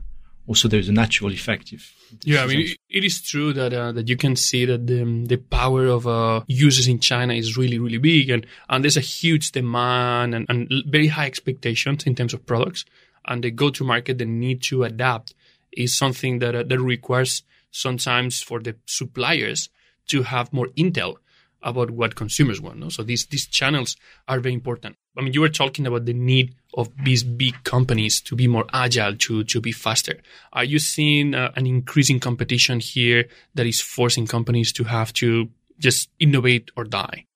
also 0.46 0.68
there's 0.68 0.88
a 0.88 0.92
natural 0.92 1.32
effect. 1.32 1.72
If 1.72 1.94
yeah, 2.24 2.42
I 2.42 2.46
mean, 2.46 2.60
it, 2.60 2.76
it 2.88 3.04
is 3.04 3.22
true 3.22 3.52
that 3.52 3.72
uh, 3.72 3.92
that 3.92 4.08
you 4.08 4.16
can 4.16 4.36
see 4.36 4.64
that 4.64 4.86
the, 4.86 5.04
the 5.26 5.36
power 5.36 5.86
of 5.86 6.06
uh, 6.06 6.42
users 6.46 6.88
in 6.88 6.98
China 6.98 7.34
is 7.34 7.56
really, 7.56 7.78
really 7.78 7.98
big, 7.98 8.30
and, 8.30 8.46
and 8.68 8.84
there's 8.84 8.96
a 8.96 9.00
huge 9.00 9.52
demand 9.52 10.34
and, 10.34 10.46
and 10.48 10.70
very 10.86 11.08
high 11.08 11.26
expectations 11.26 12.04
in 12.04 12.14
terms 12.14 12.34
of 12.34 12.44
products. 12.46 12.84
And 13.24 13.44
the 13.44 13.52
go-to 13.52 13.84
market, 13.84 14.18
the 14.18 14.24
need 14.24 14.62
to 14.64 14.82
adapt, 14.82 15.34
is 15.72 15.96
something 15.96 16.40
that 16.40 16.54
uh, 16.54 16.64
that 16.64 16.80
requires 16.80 17.44
sometimes 17.70 18.42
for 18.42 18.60
the 18.60 18.76
suppliers 18.86 19.70
to 20.08 20.24
have 20.24 20.52
more 20.52 20.68
intel 20.76 21.16
about 21.62 21.90
what 21.90 22.14
consumers 22.14 22.60
want. 22.60 22.78
No? 22.78 22.88
So 22.88 23.02
these 23.02 23.26
these 23.26 23.46
channels 23.46 23.96
are 24.28 24.40
very 24.40 24.54
important. 24.54 24.96
I 25.16 25.20
mean, 25.20 25.34
you 25.34 25.40
were 25.40 25.48
talking 25.48 25.86
about 25.86 26.06
the 26.06 26.14
need 26.14 26.54
of 26.74 26.90
these 27.04 27.22
big 27.22 27.64
companies 27.64 28.20
to 28.22 28.36
be 28.36 28.46
more 28.46 28.66
agile, 28.72 29.16
to 29.16 29.44
to 29.44 29.60
be 29.60 29.72
faster. 29.72 30.20
Are 30.52 30.64
you 30.64 30.78
seeing 30.78 31.34
uh, 31.34 31.52
an 31.56 31.66
increasing 31.66 32.20
competition 32.20 32.80
here 32.80 33.28
that 33.54 33.66
is 33.66 33.80
forcing 33.80 34.26
companies 34.26 34.72
to 34.72 34.84
have 34.84 35.12
to 35.14 35.48
just 35.78 36.08
innovate 36.18 36.70
or 36.76 36.84
die? 36.84 37.26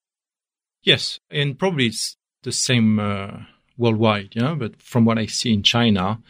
Yes, 0.82 1.20
and 1.30 1.58
probably 1.58 1.86
it's 1.86 2.16
the 2.42 2.52
same 2.52 2.98
uh, 2.98 3.40
worldwide. 3.76 4.30
Yeah, 4.32 4.54
but 4.54 4.80
from 4.80 5.04
what 5.04 5.18
I 5.18 5.26
see 5.26 5.52
in 5.52 5.62
China, 5.62 6.20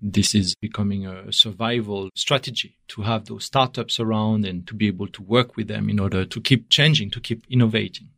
this 0.00 0.34
is 0.34 0.54
becoming 0.60 1.06
a 1.06 1.32
survival 1.32 2.10
strategy 2.14 2.78
to 2.88 3.02
have 3.02 3.26
those 3.26 3.44
startups 3.44 3.98
around 3.98 4.44
and 4.44 4.66
to 4.66 4.74
be 4.74 4.86
able 4.86 5.08
to 5.08 5.22
work 5.22 5.56
with 5.56 5.68
them 5.68 5.88
in 5.88 5.98
order 5.98 6.24
to 6.24 6.40
keep 6.40 6.68
changing, 6.68 7.10
to 7.10 7.20
keep 7.20 7.44
innovating. 7.48 8.08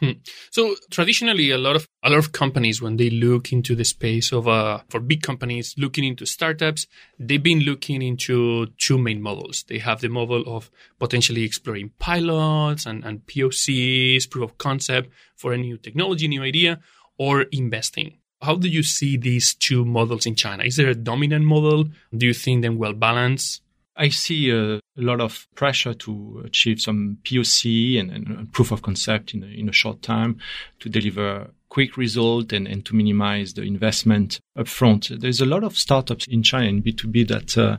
Hmm. 0.00 0.10
So 0.50 0.74
traditionally, 0.90 1.50
a 1.50 1.58
lot 1.58 1.76
of 1.76 1.86
a 2.02 2.10
lot 2.10 2.18
of 2.18 2.32
companies, 2.32 2.82
when 2.82 2.96
they 2.96 3.10
look 3.10 3.52
into 3.52 3.76
the 3.76 3.84
space 3.84 4.32
of 4.32 4.48
uh, 4.48 4.80
for 4.88 4.98
big 4.98 5.22
companies 5.22 5.74
looking 5.78 6.02
into 6.02 6.26
startups, 6.26 6.86
they've 7.18 7.42
been 7.42 7.60
looking 7.60 8.02
into 8.02 8.66
two 8.76 8.98
main 8.98 9.22
models. 9.22 9.64
They 9.68 9.78
have 9.78 10.00
the 10.00 10.08
model 10.08 10.42
of 10.46 10.70
potentially 10.98 11.44
exploring 11.44 11.92
pilots 12.00 12.86
and, 12.86 13.04
and 13.04 13.24
POCs, 13.26 14.28
proof 14.28 14.50
of 14.50 14.58
concept 14.58 15.10
for 15.36 15.52
a 15.52 15.58
new 15.58 15.78
technology, 15.78 16.26
new 16.26 16.42
idea, 16.42 16.80
or 17.16 17.42
investing. 17.52 18.18
How 18.44 18.56
do 18.56 18.68
you 18.68 18.82
see 18.82 19.16
these 19.16 19.54
two 19.54 19.84
models 19.86 20.26
in 20.26 20.34
China? 20.34 20.64
Is 20.64 20.76
there 20.76 20.90
a 20.90 20.94
dominant 20.94 21.46
model? 21.46 21.84
Do 22.14 22.26
you 22.26 22.34
think 22.34 22.62
them 22.62 22.76
well 22.76 22.92
balanced? 22.92 23.62
I 23.96 24.10
see 24.10 24.50
a, 24.50 24.80
lot 24.96 25.20
of 25.20 25.46
pressure 25.54 25.94
to 25.94 26.42
achieve 26.44 26.80
some 26.80 27.18
POC 27.24 27.98
and, 27.98 28.10
and 28.10 28.52
proof 28.52 28.70
of 28.70 28.82
concept 28.82 29.34
in 29.34 29.42
a, 29.42 29.46
in 29.46 29.68
a, 29.68 29.72
short 29.72 30.02
time 30.02 30.38
to 30.80 30.88
deliver 30.88 31.50
quick 31.68 31.96
result 31.96 32.52
and, 32.52 32.68
and 32.68 32.84
to 32.84 32.94
minimize 32.94 33.54
the 33.54 33.62
investment 33.62 34.40
upfront. 34.58 35.20
There's 35.20 35.40
a 35.40 35.46
lot 35.46 35.64
of 35.64 35.76
startups 35.76 36.26
in 36.26 36.42
China 36.42 36.68
in 36.68 36.82
B2B 36.82 37.28
that 37.28 37.58
uh, 37.58 37.78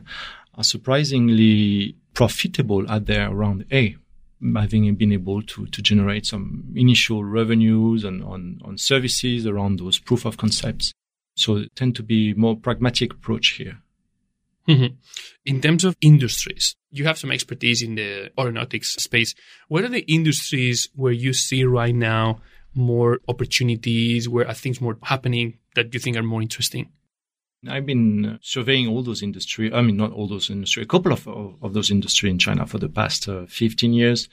are 0.56 0.64
surprisingly 0.64 1.96
profitable 2.12 2.90
at 2.90 3.06
their 3.06 3.30
round 3.30 3.64
A 3.72 3.96
having 4.54 4.94
been 4.96 5.12
able 5.12 5.42
to, 5.42 5.66
to 5.66 5.82
generate 5.82 6.26
some 6.26 6.72
initial 6.74 7.24
revenues 7.24 8.04
and 8.04 8.22
on, 8.22 8.60
on 8.64 8.78
services 8.78 9.46
around 9.46 9.78
those 9.78 9.98
proof 9.98 10.24
of 10.24 10.36
concepts. 10.36 10.92
So 11.34 11.64
tend 11.74 11.96
to 11.96 12.02
be 12.02 12.34
more 12.34 12.56
pragmatic 12.56 13.12
approach 13.12 13.54
here. 13.58 13.78
Mm-hmm. 14.68 14.94
In 15.44 15.60
terms 15.60 15.84
of 15.84 15.96
industries, 16.00 16.74
you 16.90 17.04
have 17.04 17.18
some 17.18 17.30
expertise 17.30 17.82
in 17.82 17.94
the 17.94 18.30
aeronautics 18.38 18.94
space. 18.94 19.34
What 19.68 19.84
are 19.84 19.88
the 19.88 20.00
industries 20.12 20.88
where 20.94 21.12
you 21.12 21.32
see 21.32 21.64
right 21.64 21.94
now 21.94 22.40
more 22.74 23.20
opportunities, 23.28 24.28
where 24.28 24.46
are 24.46 24.54
things 24.54 24.80
more 24.80 24.98
happening 25.02 25.58
that 25.76 25.94
you 25.94 26.00
think 26.00 26.16
are 26.16 26.22
more 26.22 26.42
interesting? 26.42 26.90
I've 27.68 27.86
been 27.86 28.26
uh, 28.26 28.38
surveying 28.40 28.88
all 28.88 29.02
those 29.02 29.22
industry. 29.22 29.72
I 29.72 29.82
mean, 29.82 29.96
not 29.96 30.12
all 30.12 30.28
those 30.28 30.50
industry, 30.50 30.82
a 30.82 30.86
couple 30.86 31.12
of, 31.12 31.26
of, 31.28 31.54
of 31.62 31.74
those 31.74 31.90
industry 31.90 32.30
in 32.30 32.38
China 32.38 32.66
for 32.66 32.78
the 32.78 32.88
past 32.88 33.28
uh, 33.28 33.46
15 33.46 33.92
years. 33.92 34.28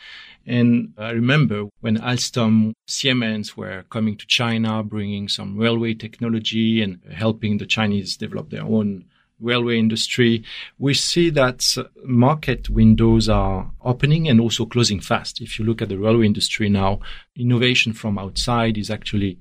And 0.45 0.93
I 0.97 1.11
remember 1.11 1.69
when 1.81 1.97
Alstom, 1.97 2.73
Siemens 2.87 3.55
were 3.55 3.83
coming 3.89 4.17
to 4.17 4.27
China, 4.27 4.83
bringing 4.83 5.29
some 5.29 5.57
railway 5.57 5.93
technology 5.93 6.81
and 6.81 6.99
helping 7.11 7.57
the 7.57 7.65
Chinese 7.65 8.17
develop 8.17 8.49
their 8.49 8.63
own 8.63 9.05
railway 9.43 9.77
industry, 9.77 10.43
we 10.79 10.93
see 10.93 11.29
that 11.31 11.77
market 12.03 12.69
windows 12.69 13.29
are 13.29 13.69
opening 13.83 14.27
and 14.27 14.39
also 14.39 14.65
closing 14.65 14.99
fast. 14.99 15.41
If 15.41 15.59
you 15.59 15.65
look 15.65 15.81
at 15.81 15.89
the 15.89 15.97
railway 15.97 16.25
industry 16.25 16.69
now, 16.69 17.01
innovation 17.35 17.93
from 17.93 18.17
outside 18.17 18.77
is 18.77 18.89
actually 18.89 19.37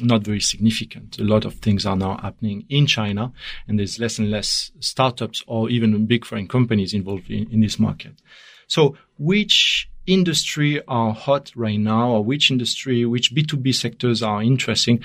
not 0.00 0.22
very 0.22 0.40
significant. 0.40 1.18
A 1.18 1.24
lot 1.24 1.44
of 1.44 1.54
things 1.54 1.86
are 1.86 1.96
now 1.96 2.18
happening 2.18 2.64
in 2.68 2.86
China 2.86 3.32
and 3.66 3.78
there's 3.78 3.98
less 3.98 4.18
and 4.18 4.30
less 4.30 4.70
startups 4.80 5.42
or 5.46 5.70
even 5.70 6.06
big 6.06 6.24
foreign 6.24 6.48
companies 6.48 6.94
involved 6.94 7.30
in, 7.30 7.50
in 7.50 7.60
this 7.60 7.78
market. 7.78 8.20
So 8.66 8.96
which 9.18 9.88
industry 10.06 10.82
are 10.86 11.12
hot 11.12 11.52
right 11.54 11.80
now 11.80 12.10
or 12.10 12.24
which 12.24 12.50
industry, 12.50 13.04
which 13.04 13.34
B2B 13.34 13.74
sectors 13.74 14.22
are 14.22 14.42
interesting? 14.42 15.02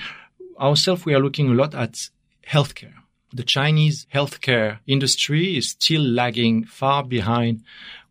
Ourselves, 0.60 1.04
we 1.04 1.14
are 1.14 1.20
looking 1.20 1.48
a 1.48 1.54
lot 1.54 1.74
at 1.74 2.08
healthcare 2.46 2.94
the 3.34 3.42
Chinese 3.42 4.06
healthcare 4.14 4.78
industry 4.86 5.56
is 5.56 5.70
still 5.70 6.02
lagging 6.02 6.64
far 6.64 7.02
behind 7.02 7.64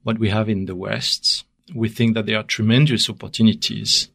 what 0.04 0.20
we 0.20 0.30
have 0.30 0.50
in 0.50 0.66
the 0.66 0.76
West. 0.76 1.46
We 1.74 1.88
think 1.88 2.14
that 2.14 2.26
there 2.26 2.38
are 2.38 2.44
tremendous 2.44 3.10
opportunities 3.10 4.10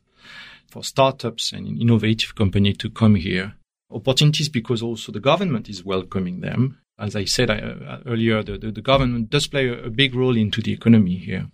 for 0.69 0.85
startups 0.85 1.53
and 1.53 1.81
innovative 1.81 2.35
companies 2.35 2.77
to 2.79 2.91
come 2.91 3.15
here. 3.15 3.55
Opportunities 3.91 4.51
because 4.51 4.83
also 4.83 5.11
the 5.11 5.21
government 5.21 5.71
is 5.71 5.83
welcoming 5.83 6.41
them. 6.41 6.79
As 6.99 7.17
I 7.17 7.25
said 7.25 7.49
uh, 7.49 8.01
earlier, 8.05 8.43
the, 8.43 8.59
the, 8.59 8.71
the, 8.71 8.83
government 8.83 9.31
does 9.31 9.47
play 9.47 9.69
a, 9.69 9.85
a 9.85 9.91
big 9.91 10.15
role 10.15 10.37
into 10.37 10.61
the 10.61 10.73
economy 10.73 11.17
here. 11.17 11.47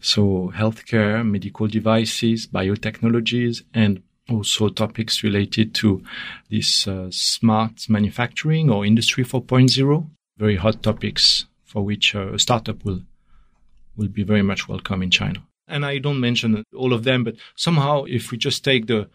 So 0.00 0.52
healthcare, 0.56 1.26
medical 1.26 1.66
devices, 1.66 2.46
biotechnologies, 2.46 3.62
and 3.74 4.02
also 4.30 4.68
topics 4.68 5.22
related 5.22 5.74
to 5.74 6.02
this 6.50 6.86
uh, 6.86 7.08
smart 7.10 7.88
manufacturing 7.88 8.70
or 8.70 8.84
industry 8.84 9.24
4.0 9.24 10.08
very 10.40 10.56
hot 10.56 10.82
topics 10.82 11.44
for 11.64 11.84
which 11.84 12.14
uh, 12.14 12.32
a 12.32 12.38
startup 12.38 12.84
will 12.84 13.02
will 13.96 14.08
be 14.08 14.22
very 14.22 14.42
much 14.42 14.66
welcome 14.68 15.02
in 15.02 15.10
China. 15.10 15.42
And 15.68 15.84
I 15.84 15.98
don't 15.98 16.20
mention 16.20 16.64
all 16.74 16.92
of 16.94 17.04
them 17.04 17.24
but 17.24 17.36
somehow 17.54 18.04
if 18.04 18.30
we 18.30 18.38
just 18.38 18.64
take 18.64 18.86
the 18.86 19.08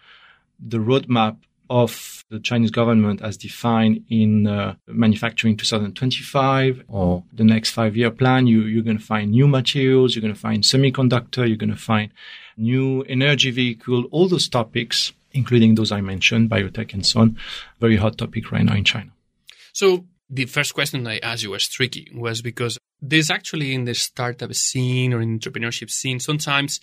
the 0.60 0.77
roadmap 0.77 1.38
of 1.69 2.24
the 2.29 2.39
Chinese 2.39 2.72
government 2.72 3.22
as 3.22 3.38
defined 3.38 4.03
in 4.10 4.48
uh, 4.48 4.75
manufacturing 4.88 5.57
2025 5.57 6.84
or 6.88 7.24
the 7.34 7.43
next 7.43 7.72
five 7.72 7.95
year 7.95 8.12
plan, 8.12 8.48
you, 8.48 8.62
you're 8.62 8.84
going 8.84 8.98
to 8.98 9.03
find 9.03 9.31
new 9.31 9.48
materials, 9.48 10.15
you're 10.15 10.22
going 10.22 10.34
to 10.34 10.39
find 10.39 10.63
semiconductor, 10.63 11.48
you're 11.48 11.57
going 11.57 11.69
to 11.69 11.75
find 11.75 12.12
new 12.57 13.01
energy 13.03 13.51
vehicle, 13.51 14.05
all 14.12 14.27
those 14.27 14.50
topics, 14.50 15.13
including 15.31 15.75
those 15.75 15.91
I 15.91 16.01
mentioned, 16.01 16.50
biotech 16.50 16.93
and 16.93 17.05
so 17.05 17.22
on, 17.22 17.38
very 17.79 17.98
hot 17.98 18.17
topic 18.17 18.51
right 18.51 18.63
now 18.63 18.75
in 18.75 18.84
China. 18.84 19.12
So 19.74 20.05
the 20.29 20.45
first 20.45 20.74
question 20.74 21.05
I 21.07 21.19
asked 21.19 21.43
you 21.43 21.51
was 21.51 21.67
tricky, 21.67 22.10
was 22.13 22.41
because 22.41 22.77
there's 23.01 23.29
actually 23.29 23.74
in 23.74 23.86
the 23.86 23.93
startup 23.93 24.53
scene 24.53 25.13
or 25.13 25.22
in 25.22 25.39
entrepreneurship 25.39 25.89
scene 25.89 26.19
sometimes 26.19 26.79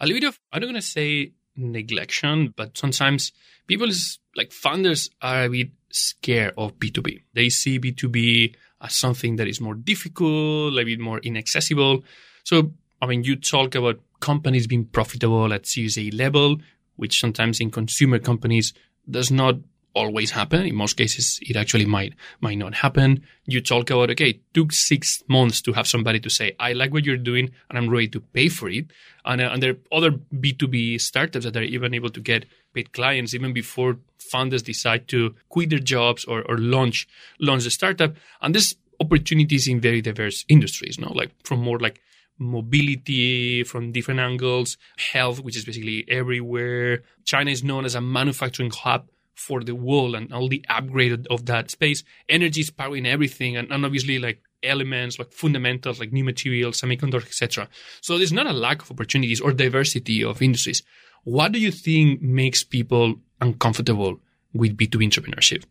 a 0.00 0.06
little 0.06 0.20
bit 0.20 0.28
of 0.28 0.38
I'm 0.52 0.60
not 0.60 0.66
gonna 0.66 0.82
say 0.82 1.32
neglection, 1.58 2.52
but 2.56 2.76
sometimes 2.78 3.32
people 3.66 3.88
like 4.36 4.52
founders 4.52 5.10
are 5.20 5.44
a 5.44 5.48
bit 5.48 5.70
scared 5.90 6.54
of 6.56 6.78
B2B. 6.78 7.22
They 7.34 7.48
see 7.48 7.78
B2B 7.78 8.54
as 8.80 8.94
something 8.94 9.36
that 9.36 9.48
is 9.48 9.60
more 9.60 9.74
difficult, 9.74 10.78
a 10.78 10.84
bit 10.84 11.00
more 11.00 11.18
inaccessible. 11.18 12.04
So 12.44 12.72
I 13.02 13.06
mean 13.06 13.24
you 13.24 13.36
talk 13.36 13.74
about 13.74 14.00
companies 14.20 14.66
being 14.66 14.84
profitable 14.84 15.52
at 15.52 15.66
Series 15.66 15.98
A 15.98 16.10
level, 16.10 16.58
which 16.96 17.20
sometimes 17.20 17.60
in 17.60 17.70
consumer 17.70 18.18
companies 18.18 18.72
does 19.10 19.30
not 19.30 19.56
always 19.98 20.30
happen. 20.30 20.66
In 20.66 20.74
most 20.74 20.96
cases, 20.96 21.38
it 21.42 21.56
actually 21.56 21.86
might 21.96 22.14
might 22.40 22.58
not 22.58 22.74
happen. 22.74 23.24
You 23.44 23.60
talk 23.60 23.90
about 23.90 24.10
okay, 24.10 24.30
it 24.30 24.40
took 24.54 24.72
six 24.72 25.22
months 25.28 25.60
to 25.62 25.72
have 25.72 25.86
somebody 25.94 26.20
to 26.20 26.30
say, 26.30 26.46
"I 26.60 26.72
like 26.72 26.92
what 26.92 27.04
you're 27.04 27.24
doing, 27.30 27.50
and 27.68 27.78
I'm 27.78 27.90
ready 27.90 28.08
to 28.08 28.20
pay 28.20 28.48
for 28.48 28.68
it." 28.68 28.86
And, 29.24 29.40
uh, 29.40 29.50
and 29.52 29.62
there 29.62 29.72
are 29.72 29.96
other 29.98 30.12
B2B 30.44 31.00
startups 31.00 31.44
that 31.44 31.56
are 31.56 31.62
even 31.76 31.94
able 31.94 32.10
to 32.10 32.20
get 32.20 32.46
paid 32.74 32.92
clients 32.92 33.34
even 33.34 33.52
before 33.52 33.98
founders 34.18 34.62
decide 34.62 35.08
to 35.08 35.34
quit 35.48 35.70
their 35.70 35.78
jobs 35.96 36.24
or, 36.24 36.42
or 36.42 36.58
launch 36.58 37.08
launch 37.38 37.64
the 37.64 37.70
startup. 37.70 38.14
And 38.40 38.54
there's 38.54 38.74
opportunities 39.00 39.68
in 39.68 39.80
very 39.80 40.00
diverse 40.00 40.44
industries, 40.48 40.98
no, 40.98 41.12
like 41.12 41.30
from 41.44 41.60
more 41.60 41.78
like 41.78 42.00
mobility 42.38 43.64
from 43.64 43.92
different 43.92 44.20
angles, 44.20 44.78
health, 45.12 45.40
which 45.40 45.56
is 45.56 45.64
basically 45.64 46.04
everywhere. 46.08 47.02
China 47.24 47.50
is 47.50 47.64
known 47.64 47.84
as 47.84 47.94
a 47.94 48.00
manufacturing 48.00 48.70
hub 48.70 49.08
for 49.38 49.62
the 49.62 49.74
world 49.74 50.14
and 50.14 50.32
all 50.32 50.48
the 50.48 50.64
upgrade 50.68 51.26
of 51.30 51.46
that 51.46 51.70
space. 51.70 52.02
Energy 52.28 52.60
is 52.60 52.70
powering 52.70 53.06
everything, 53.06 53.56
and, 53.56 53.70
and 53.70 53.84
obviously 53.84 54.18
like 54.18 54.42
elements 54.62 55.18
like 55.18 55.32
fundamentals 55.32 56.00
like 56.00 56.12
new 56.12 56.24
materials, 56.24 56.80
semiconductors, 56.80 57.26
etc. 57.26 57.68
So 58.00 58.18
there's 58.18 58.32
not 58.32 58.46
a 58.46 58.52
lack 58.52 58.82
of 58.82 58.90
opportunities 58.90 59.40
or 59.40 59.52
diversity 59.52 60.24
of 60.24 60.42
industries. 60.42 60.82
What 61.24 61.52
do 61.52 61.60
you 61.60 61.70
think 61.70 62.20
makes 62.20 62.64
people 62.64 63.16
uncomfortable 63.40 64.20
with 64.52 64.76
B2B 64.76 65.10
entrepreneurship? 65.10 65.64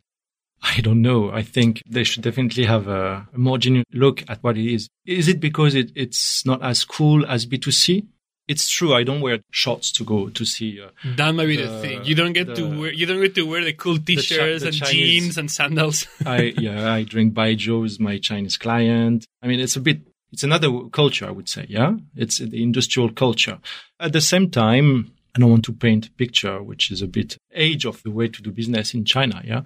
I 0.62 0.82
don't 0.82 1.02
know. 1.02 1.32
I 1.32 1.44
think 1.44 1.84
they 1.88 2.04
should 2.04 2.24
definitely 2.24 2.66
have 2.66 2.88
a, 2.88 3.28
a 3.34 3.38
more 3.38 3.58
genuine 3.58 3.86
look 3.94 4.24
at 4.28 4.44
what 4.44 4.58
it 4.58 4.72
is. 4.72 4.90
Is 5.06 5.28
it 5.28 5.40
because 5.40 5.76
it, 5.76 5.92
it's 5.96 6.46
not 6.46 6.64
as 6.64 6.84
cool 6.84 7.26
as 7.26 7.46
B2C? 7.46 8.08
It's 8.48 8.70
true. 8.70 8.94
I 8.94 9.04
don't 9.04 9.20
wear 9.20 9.40
shorts 9.52 9.92
to 9.94 10.06
go 10.06 10.30
to 10.30 10.46
see. 10.46 10.82
Uh, 10.82 10.90
that 11.18 11.32
might 11.36 11.48
be 11.48 11.58
the, 11.58 11.68
the, 11.68 11.82
thing. 11.82 12.06
You 12.06 12.16
don't 12.16 12.34
get 12.34 12.48
the, 12.48 12.56
to 12.56 12.80
wear. 12.80 12.94
You 12.94 13.06
don't 13.06 13.22
get 13.22 13.36
to 13.36 13.44
wear 13.44 13.64
the 13.64 13.74
cool 13.74 13.98
T-shirts 13.98 14.62
the, 14.62 14.70
and 14.70 14.78
Chinese, 14.78 14.94
jeans 14.94 15.38
and 15.38 15.52
sandals. 15.52 16.08
I 16.26 16.54
yeah. 16.58 16.94
I 16.94 17.04
drink 17.04 17.34
baijiu 17.34 17.82
with 17.82 18.00
my 18.00 18.18
Chinese 18.20 18.58
client. 18.58 19.26
I 19.42 19.48
mean, 19.48 19.60
it's 19.60 19.76
a 19.76 19.82
bit. 19.82 20.02
It's 20.32 20.44
another 20.44 20.70
culture, 20.92 21.26
I 21.28 21.32
would 21.32 21.50
say. 21.50 21.66
Yeah, 21.68 21.96
it's 22.16 22.40
the 22.40 22.64
industrial 22.64 23.12
culture. 23.12 23.60
At 24.00 24.14
the 24.14 24.22
same 24.22 24.50
time, 24.50 25.12
I 25.36 25.40
don't 25.40 25.52
want 25.52 25.66
to 25.66 25.74
paint 25.74 26.08
a 26.08 26.12
picture 26.12 26.64
which 26.64 26.90
is 26.90 27.02
a 27.02 27.08
bit 27.08 27.38
age 27.54 27.86
of 27.86 28.02
the 28.04 28.12
way 28.12 28.30
to 28.30 28.42
do 28.42 28.52
business 28.52 28.94
in 28.94 29.04
China. 29.04 29.42
Yeah, 29.44 29.62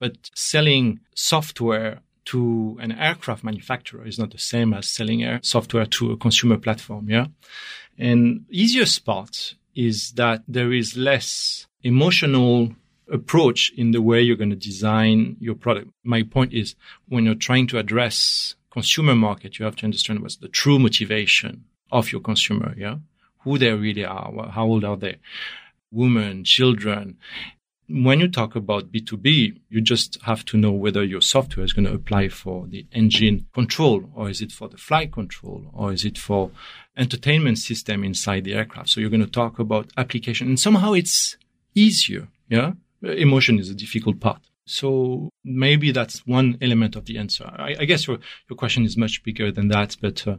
but 0.00 0.30
selling 0.34 1.00
software 1.14 2.00
to 2.26 2.76
an 2.80 2.92
aircraft 2.92 3.42
manufacturer 3.44 4.06
is 4.06 4.18
not 4.18 4.30
the 4.30 4.38
same 4.38 4.74
as 4.74 4.88
selling 4.88 5.22
air 5.22 5.40
software 5.42 5.86
to 5.86 6.12
a 6.12 6.16
consumer 6.16 6.58
platform. 6.58 7.08
Yeah. 7.08 7.26
And 7.98 8.44
easiest 8.50 9.04
part 9.04 9.54
is 9.74 10.12
that 10.12 10.42
there 10.46 10.72
is 10.72 10.96
less 10.96 11.66
emotional 11.82 12.74
approach 13.10 13.72
in 13.76 13.92
the 13.92 14.02
way 14.02 14.20
you're 14.20 14.36
going 14.36 14.50
to 14.50 14.56
design 14.56 15.36
your 15.38 15.54
product. 15.54 15.90
My 16.02 16.22
point 16.22 16.52
is 16.52 16.74
when 17.08 17.24
you're 17.24 17.34
trying 17.34 17.68
to 17.68 17.78
address 17.78 18.56
consumer 18.70 19.14
market, 19.14 19.58
you 19.58 19.64
have 19.64 19.76
to 19.76 19.84
understand 19.84 20.20
what's 20.20 20.36
the 20.36 20.48
true 20.48 20.78
motivation 20.78 21.64
of 21.92 22.10
your 22.10 22.20
consumer. 22.20 22.74
Yeah. 22.76 22.96
Who 23.44 23.58
they 23.58 23.72
really 23.72 24.04
are. 24.04 24.50
How 24.50 24.64
old 24.64 24.84
are 24.84 24.96
they? 24.96 25.18
Women, 25.92 26.42
children 26.42 27.16
when 27.88 28.20
you 28.20 28.28
talk 28.28 28.56
about 28.56 28.90
B2B, 28.90 29.60
you 29.68 29.80
just 29.80 30.18
have 30.22 30.44
to 30.46 30.56
know 30.56 30.72
whether 30.72 31.04
your 31.04 31.20
software 31.20 31.64
is 31.64 31.72
going 31.72 31.86
to 31.86 31.94
apply 31.94 32.28
for 32.28 32.66
the 32.66 32.86
engine 32.92 33.46
control 33.54 34.10
or 34.14 34.28
is 34.28 34.40
it 34.40 34.52
for 34.52 34.68
the 34.68 34.76
flight 34.76 35.12
control 35.12 35.64
or 35.72 35.92
is 35.92 36.04
it 36.04 36.18
for 36.18 36.50
entertainment 36.96 37.58
system 37.58 38.02
inside 38.02 38.44
the 38.44 38.54
aircraft. 38.54 38.88
So 38.88 39.00
you're 39.00 39.10
going 39.10 39.24
to 39.24 39.30
talk 39.30 39.58
about 39.58 39.90
application 39.96 40.48
and 40.48 40.58
somehow 40.58 40.94
it's 40.94 41.36
easier. 41.74 42.28
Yeah. 42.48 42.72
Emotion 43.02 43.58
is 43.58 43.70
a 43.70 43.74
difficult 43.74 44.18
part. 44.18 44.40
So 44.64 45.30
maybe 45.44 45.92
that's 45.92 46.26
one 46.26 46.58
element 46.60 46.96
of 46.96 47.04
the 47.04 47.18
answer. 47.18 47.44
I, 47.44 47.76
I 47.80 47.84
guess 47.84 48.06
your, 48.08 48.18
your 48.50 48.56
question 48.56 48.84
is 48.84 48.96
much 48.96 49.22
bigger 49.22 49.52
than 49.52 49.68
that, 49.68 49.96
but, 50.00 50.26
uh, 50.26 50.38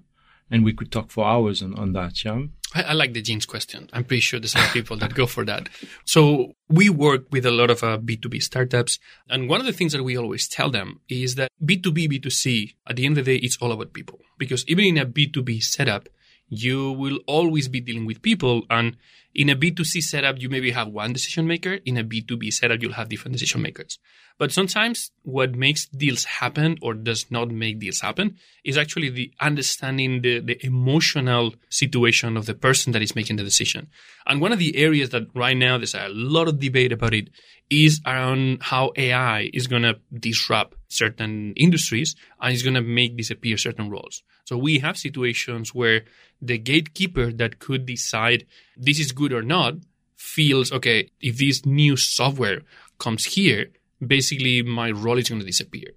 and 0.51 0.66
we 0.66 0.74
could 0.74 0.92
talk 0.92 1.12
for 1.12 1.25
hours 1.25 1.62
on, 1.62 1.75
on 1.75 1.94
that. 1.94 2.25
Yeah. 2.25 2.42
I, 2.76 2.84
I, 2.84 2.94
like 2.94 3.14
the 3.14 3.22
jeans 3.22 3.46
question. 3.46 3.90
I'm 3.94 4.04
pretty 4.04 4.22
sure 4.22 4.40
there's 4.40 4.56
a 4.56 4.58
lot 4.58 4.68
of 4.68 4.74
people 4.74 4.98
that 4.98 5.14
go 5.14 5.26
for 5.26 5.46
that. 5.46 5.70
So 6.04 6.54
we 6.68 6.90
work 6.90 7.26
with 7.32 7.46
a 7.46 7.52
lot 7.52 7.70
of 7.70 7.84
uh, 7.84 7.98
B2B 7.98 8.44
startups. 8.44 9.00
And 9.30 9.48
one 9.48 9.60
of 9.60 9.66
the 9.66 9.74
things 9.74 9.94
that 9.94 10.04
we 10.04 10.18
always 10.18 10.48
tell 10.48 10.70
them 10.70 11.00
is 11.08 11.36
that 11.36 11.50
B2B, 11.64 12.12
B2C, 12.12 12.76
at 12.88 12.98
the 12.98 13.06
end 13.06 13.18
of 13.18 13.26
the 13.26 13.38
day, 13.38 13.44
it's 13.46 13.58
all 13.58 13.72
about 13.72 13.94
people. 13.94 14.20
Because 14.38 14.66
even 14.68 14.86
in 14.86 14.98
a 14.98 15.06
B2B 15.06 15.64
setup, 15.64 16.10
you 16.50 16.92
will 16.92 17.20
always 17.27 17.68
be 17.68 17.82
dealing 17.82 18.06
with 18.06 18.22
people. 18.22 18.63
And 18.70 18.98
In 19.38 19.50
a 19.50 19.56
B2C 19.56 20.01
setup, 20.01 20.42
you 20.42 20.50
maybe 20.50 20.72
have 20.72 20.88
one 20.88 21.13
decision 21.13 21.46
maker. 21.46 21.74
In 21.86 21.96
a 21.96 22.04
B2B 22.04 22.51
setup, 22.51 22.82
you'll 22.82 22.94
have 22.94 23.08
different 23.08 23.34
decision 23.34 23.62
makers. 23.62 24.00
But 24.39 24.51
sometimes 24.51 25.12
what 25.22 25.54
makes 25.54 25.86
deals 25.88 26.24
happen 26.24 26.77
or 26.82 26.96
does 26.96 27.30
not 27.30 27.50
make 27.50 27.80
deals 27.80 28.01
happen 28.01 28.38
is 28.63 28.77
actually 28.77 29.10
the 29.10 29.32
understanding 29.39 30.22
the, 30.22 30.39
the 30.39 30.63
emotional 30.66 31.54
situation 31.70 32.36
of 32.36 32.48
the 32.48 32.56
person 32.56 32.94
that 32.94 33.01
is 33.04 33.16
making 33.16 33.36
the 33.36 33.44
decision. 33.44 33.89
And 34.25 34.42
one 34.42 34.51
of 34.51 34.60
the 34.60 34.75
areas 34.75 35.10
that 35.12 35.27
right 35.36 35.58
now 35.58 35.77
there's 35.77 35.94
a 35.96 36.10
lot 36.10 36.48
of 36.48 36.60
debate 36.60 36.92
about 36.92 37.13
it 37.13 37.30
is 37.70 38.02
around 38.06 38.60
how 38.62 38.92
AI 38.96 39.50
is 39.54 39.68
going 39.68 39.84
to 39.84 40.00
disrupt 40.14 40.76
certain 40.88 41.54
industries 41.56 42.16
and 42.42 42.54
is 42.54 42.64
going 42.64 42.76
to 42.76 42.82
make 42.82 43.18
disappear 43.18 43.58
certain 43.58 43.90
roles. 43.90 44.24
So 44.46 44.58
we 44.58 44.80
have 44.80 44.98
situations 44.98 45.76
where 45.76 46.04
the 46.42 46.58
gatekeeper 46.58 47.32
that 47.34 47.60
could 47.60 47.86
decide 47.86 48.46
this 48.78 49.00
is 49.00 49.12
good 49.12 49.34
or 49.34 49.42
not 49.42 49.74
feels, 50.16 50.72
okay, 50.72 51.10
if 51.20 51.38
this 51.38 51.66
new 51.66 51.98
software 51.98 52.62
comes 53.00 53.26
here, 53.26 53.68
basically 54.06 54.62
my 54.64 54.92
role 54.92 55.18
is 55.18 55.28
going 55.28 55.42
to 55.42 55.46
disappear. 55.46 55.92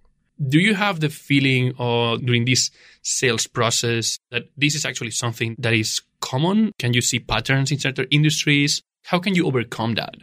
Do 0.48 0.58
you 0.58 0.74
have 0.74 1.00
the 1.00 1.10
feeling 1.10 1.72
during 1.74 2.46
this 2.46 2.70
sales 3.02 3.46
process 3.46 4.18
that 4.30 4.44
this 4.56 4.74
is 4.74 4.84
actually 4.84 5.10
something 5.10 5.54
that 5.58 5.74
is 5.74 6.00
common? 6.20 6.72
Can 6.78 6.94
you 6.94 7.02
see 7.02 7.20
patterns 7.20 7.70
in 7.70 7.78
certain 7.78 8.06
industries? 8.10 8.82
How 9.04 9.18
can 9.18 9.34
you 9.34 9.46
overcome 9.46 9.94
that? 9.94 10.14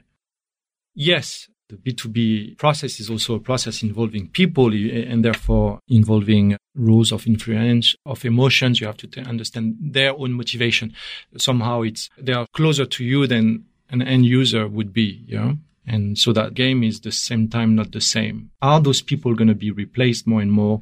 Yes, 1.00 1.48
the 1.70 1.76
B2B 1.76 2.58
process 2.58 3.00
is 3.00 3.08
also 3.08 3.36
a 3.36 3.40
process 3.40 3.84
involving 3.84 4.30
people 4.30 4.74
and 4.74 5.24
therefore 5.24 5.80
involving 5.88 6.58
rules 6.74 7.12
of 7.12 7.28
influence, 7.28 7.96
of 8.04 8.26
emotions. 8.26 8.82
You 8.82 8.88
have 8.88 8.98
to 8.98 9.08
t- 9.08 9.22
understand 9.22 9.76
their 9.80 10.14
own 10.18 10.34
motivation. 10.34 10.96
Somehow 11.38 11.84
it's, 11.84 12.10
they 12.18 12.34
are 12.34 12.48
closer 12.52 12.86
to 12.86 13.04
you 13.04 13.28
than 13.28 13.66
an 13.92 14.02
end 14.02 14.26
user 14.26 14.68
would 14.68 14.92
be, 14.92 15.24
know? 15.38 15.58
And 15.86 16.18
so 16.18 16.34
that 16.34 16.56
game 16.56 16.84
is 16.84 17.02
the 17.02 17.12
same 17.12 17.48
time 17.48 17.76
not 17.76 17.92
the 17.92 18.02
same. 18.02 18.50
Are 18.64 18.82
those 18.82 19.04
people 19.04 19.36
going 19.36 19.48
to 19.50 19.56
be 19.56 19.70
replaced 19.70 20.26
more 20.26 20.42
and 20.42 20.52
more 20.52 20.82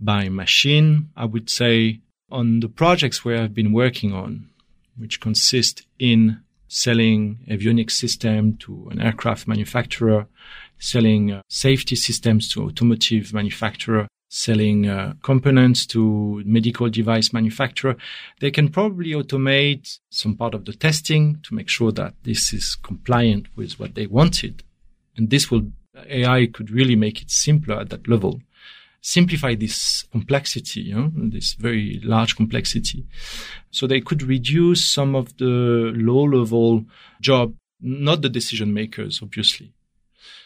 by 0.00 0.28
machine? 0.28 1.10
I 1.16 1.24
would 1.24 1.48
say 1.48 2.00
on 2.30 2.58
the 2.58 2.68
projects 2.68 3.24
where 3.24 3.40
I've 3.40 3.54
been 3.54 3.72
working 3.72 4.12
on, 4.12 4.48
which 4.98 5.20
consist 5.20 5.86
in 6.00 6.42
selling 6.72 7.38
avionics 7.50 7.90
system 7.90 8.56
to 8.56 8.88
an 8.90 8.98
aircraft 8.98 9.46
manufacturer, 9.46 10.26
selling 10.78 11.30
uh, 11.30 11.42
safety 11.48 11.94
systems 11.94 12.50
to 12.50 12.64
automotive 12.64 13.34
manufacturer, 13.34 14.08
selling 14.30 14.88
uh, 14.88 15.12
components 15.22 15.84
to 15.84 16.42
medical 16.46 16.88
device 16.88 17.30
manufacturer. 17.30 17.94
They 18.40 18.50
can 18.50 18.70
probably 18.70 19.10
automate 19.10 19.98
some 20.08 20.34
part 20.34 20.54
of 20.54 20.64
the 20.64 20.72
testing 20.72 21.40
to 21.42 21.54
make 21.54 21.68
sure 21.68 21.92
that 21.92 22.14
this 22.22 22.54
is 22.54 22.74
compliant 22.74 23.54
with 23.54 23.78
what 23.78 23.94
they 23.94 24.06
wanted. 24.06 24.62
And 25.14 25.28
this 25.28 25.50
will, 25.50 25.70
AI 26.08 26.46
could 26.46 26.70
really 26.70 26.96
make 26.96 27.20
it 27.20 27.30
simpler 27.30 27.80
at 27.80 27.90
that 27.90 28.08
level 28.08 28.40
simplify 29.02 29.54
this 29.54 30.04
complexity, 30.12 30.80
you 30.80 30.94
know, 30.94 31.10
this 31.14 31.54
very 31.54 32.00
large 32.04 32.36
complexity. 32.36 33.04
So 33.70 33.86
they 33.86 34.00
could 34.00 34.22
reduce 34.22 34.84
some 34.86 35.16
of 35.16 35.36
the 35.36 35.92
low 35.94 36.22
level 36.22 36.84
job, 37.20 37.54
not 37.80 38.22
the 38.22 38.28
decision 38.28 38.72
makers, 38.72 39.20
obviously. 39.20 39.72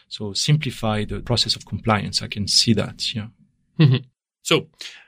So 0.09 0.33
simplify 0.33 1.05
the 1.05 1.19
process 1.19 1.55
of 1.55 1.65
compliance. 1.65 2.23
I 2.23 2.27
can 2.27 2.47
see 2.47 2.73
that. 2.73 3.13
Yeah. 3.13 3.27
Mm-hmm. 3.79 3.97
So 4.41 4.67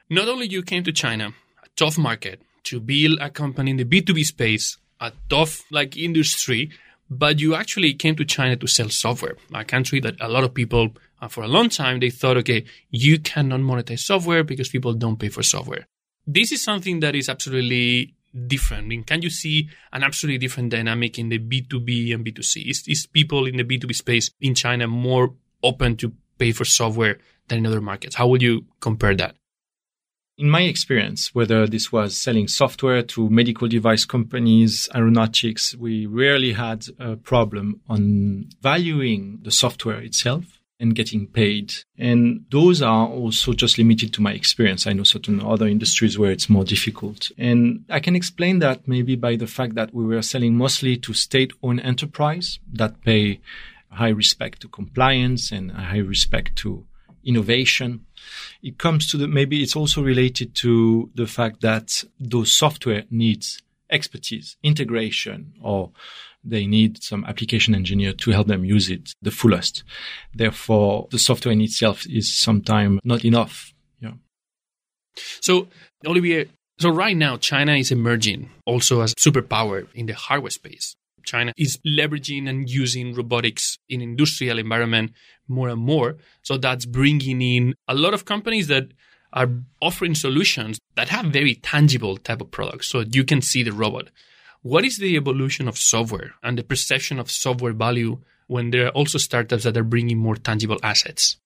not 0.09 0.27
only 0.27 0.47
you 0.47 0.61
came 0.61 0.83
to 0.83 0.91
China, 0.91 1.33
a 1.63 1.67
tough 1.75 1.97
market 1.97 2.41
to 2.65 2.79
build 2.79 3.17
a 3.19 3.31
company 3.31 3.71
in 3.71 3.77
the 3.77 3.85
B2B 3.85 4.25
space, 4.25 4.77
a 4.99 5.11
tough 5.27 5.63
like 5.71 5.97
industry, 5.97 6.69
but 7.09 7.39
you 7.39 7.55
actually 7.55 7.95
came 7.95 8.15
to 8.17 8.25
China 8.25 8.55
to 8.57 8.67
sell 8.67 8.89
software, 8.89 9.37
a 9.51 9.65
country 9.65 9.99
that 10.01 10.15
a 10.21 10.29
lot 10.29 10.43
of 10.43 10.53
people 10.53 10.89
uh, 11.21 11.27
for 11.27 11.43
a 11.43 11.47
long 11.47 11.69
time, 11.69 11.99
they 11.99 12.09
thought, 12.09 12.37
okay, 12.37 12.65
you 12.89 13.19
cannot 13.19 13.59
monetize 13.59 13.99
software 13.99 14.43
because 14.43 14.69
people 14.69 14.93
don't 14.93 15.19
pay 15.19 15.29
for 15.29 15.43
software. 15.43 15.85
This 16.25 16.51
is 16.51 16.61
something 16.61 16.99
that 17.01 17.15
is 17.15 17.29
absolutely 17.29 18.15
different. 18.47 18.83
I 18.83 18.87
mean, 18.87 19.03
can 19.03 19.21
you 19.21 19.29
see 19.29 19.69
an 19.91 20.03
absolutely 20.03 20.37
different 20.37 20.69
dynamic 20.69 21.17
in 21.17 21.29
the 21.29 21.39
B2B 21.39 22.13
and 22.13 22.25
B2C? 22.25 22.69
Is, 22.69 22.87
is 22.87 23.05
people 23.07 23.45
in 23.45 23.57
the 23.57 23.63
B2B 23.63 23.95
space 23.95 24.29
in 24.39 24.55
China 24.55 24.87
more 24.87 25.33
open 25.63 25.97
to 25.97 26.13
pay 26.37 26.51
for 26.51 26.65
software 26.65 27.17
than 27.47 27.59
in 27.59 27.65
other 27.65 27.81
markets? 27.81 28.15
How 28.15 28.27
would 28.27 28.41
you 28.41 28.65
compare 28.79 29.15
that? 29.15 29.35
In 30.37 30.49
my 30.49 30.61
experience, 30.61 31.35
whether 31.35 31.67
this 31.67 31.91
was 31.91 32.15
selling 32.15 32.47
software 32.47 33.03
to 33.03 33.29
medical 33.29 33.67
device 33.67 34.05
companies, 34.05 34.87
aeronautics, 34.95 35.75
we 35.75 36.05
rarely 36.05 36.53
had 36.53 36.85
a 36.97 37.17
problem 37.17 37.81
on 37.89 38.47
valuing 38.61 39.39
the 39.41 39.51
software 39.51 39.99
itself 39.99 40.58
and 40.79 40.95
getting 40.95 41.27
paid. 41.27 41.73
And 41.97 42.45
those 42.51 42.81
are 42.81 43.07
also 43.07 43.53
just 43.53 43.77
limited 43.77 44.13
to 44.13 44.21
my 44.21 44.31
experience. 44.33 44.87
I 44.87 44.93
know 44.93 45.03
certain 45.03 45.41
other 45.41 45.67
industries 45.67 46.17
where 46.17 46.31
it's 46.31 46.49
more 46.49 46.63
difficult. 46.63 47.31
And 47.37 47.83
I 47.89 47.99
can 47.99 48.15
explain 48.15 48.59
that 48.59 48.87
maybe 48.87 49.15
by 49.15 49.35
the 49.35 49.47
fact 49.47 49.75
that 49.75 49.93
we 49.93 50.05
were 50.05 50.21
selling 50.21 50.55
mostly 50.55 50.97
to 50.97 51.13
state 51.13 51.51
owned 51.61 51.81
enterprise 51.81 52.59
that 52.71 53.01
pay 53.03 53.41
high 53.91 54.09
respect 54.09 54.61
to 54.61 54.67
compliance 54.67 55.51
and 55.51 55.71
high 55.71 55.97
respect 55.97 56.55
to 56.57 56.85
innovation. 57.25 58.05
It 58.63 58.77
comes 58.77 59.07
to 59.11 59.17
the, 59.17 59.27
maybe 59.27 59.61
it's 59.61 59.75
also 59.75 60.01
related 60.01 60.55
to 60.55 61.09
the 61.15 61.27
fact 61.27 61.61
that 61.61 62.03
those 62.19 62.51
software 62.51 63.03
needs 63.09 63.61
expertise, 63.89 64.55
integration 64.63 65.53
or 65.61 65.91
they 66.43 66.65
need 66.65 67.03
some 67.03 67.25
application 67.25 67.75
engineer 67.75 68.13
to 68.13 68.31
help 68.31 68.47
them 68.47 68.63
use 68.63 68.89
it 68.89 69.13
the 69.21 69.31
fullest. 69.31 69.83
Therefore, 70.33 71.07
the 71.11 71.19
software 71.19 71.51
in 71.51 71.61
itself 71.61 72.05
is 72.07 72.33
sometimes 72.33 72.99
not 73.03 73.25
enough. 73.25 73.73
Yeah. 73.99 74.13
So, 75.41 75.67
Olivier, 76.05 76.47
so 76.79 76.89
right 76.89 77.17
now, 77.17 77.35
China 77.37 77.73
is 77.73 77.91
emerging 77.91 78.49
also 78.65 79.01
as 79.01 79.13
superpower 79.15 79.87
in 79.93 80.05
the 80.05 80.13
hardware 80.13 80.49
space. 80.49 80.95
China 81.25 81.53
is 81.57 81.77
leveraging 81.85 82.49
and 82.49 82.69
using 82.69 83.13
robotics 83.13 83.77
in 83.89 84.01
industrial 84.01 84.57
environment 84.57 85.11
more 85.47 85.69
and 85.69 85.81
more. 85.81 86.17
So 86.41 86.57
that's 86.57 86.85
bringing 86.85 87.41
in 87.41 87.75
a 87.87 87.93
lot 87.93 88.13
of 88.13 88.25
companies 88.25 88.67
that 88.67 88.87
are 89.33 89.49
offering 89.81 90.15
solutions 90.15 90.79
that 90.95 91.09
have 91.09 91.25
very 91.27 91.55
tangible 91.55 92.17
type 92.17 92.41
of 92.41 92.49
products. 92.49 92.87
So 92.87 93.01
you 93.01 93.23
can 93.23 93.41
see 93.41 93.61
the 93.61 93.73
robot. 93.73 94.09
What 94.61 94.83
is 94.83 94.97
the 94.97 95.15
evolution 95.15 95.69
of 95.69 95.77
software 95.77 96.33
and 96.43 96.57
the 96.57 96.63
perception 96.63 97.17
of 97.17 97.31
software 97.31 97.71
value 97.71 98.19
when 98.47 98.71
there 98.71 98.87
are 98.87 98.91
also 98.91 99.17
startups 99.17 99.63
that 99.63 99.77
are 99.77 99.83
bringing 99.83 100.17
more 100.17 100.35
tangible 100.35 100.77
assets? 100.83 101.37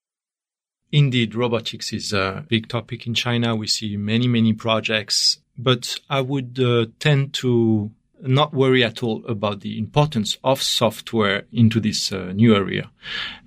Indeed, 0.91 1.35
robotics 1.35 1.93
is 1.93 2.11
a 2.11 2.45
big 2.47 2.67
topic 2.67 3.05
in 3.05 3.13
China. 3.13 3.55
We 3.55 3.67
see 3.67 3.97
many, 3.97 4.27
many 4.27 4.53
projects, 4.53 5.39
but 5.57 5.95
I 6.09 6.21
would 6.21 6.59
uh, 6.59 6.87
tend 6.99 7.33
to 7.35 7.91
not 8.21 8.53
worry 8.53 8.83
at 8.83 9.03
all 9.03 9.23
about 9.27 9.59
the 9.61 9.77
importance 9.77 10.37
of 10.43 10.63
software 10.63 11.45
into 11.51 11.79
this 11.79 12.11
uh, 12.11 12.31
new 12.33 12.55
area. 12.55 12.89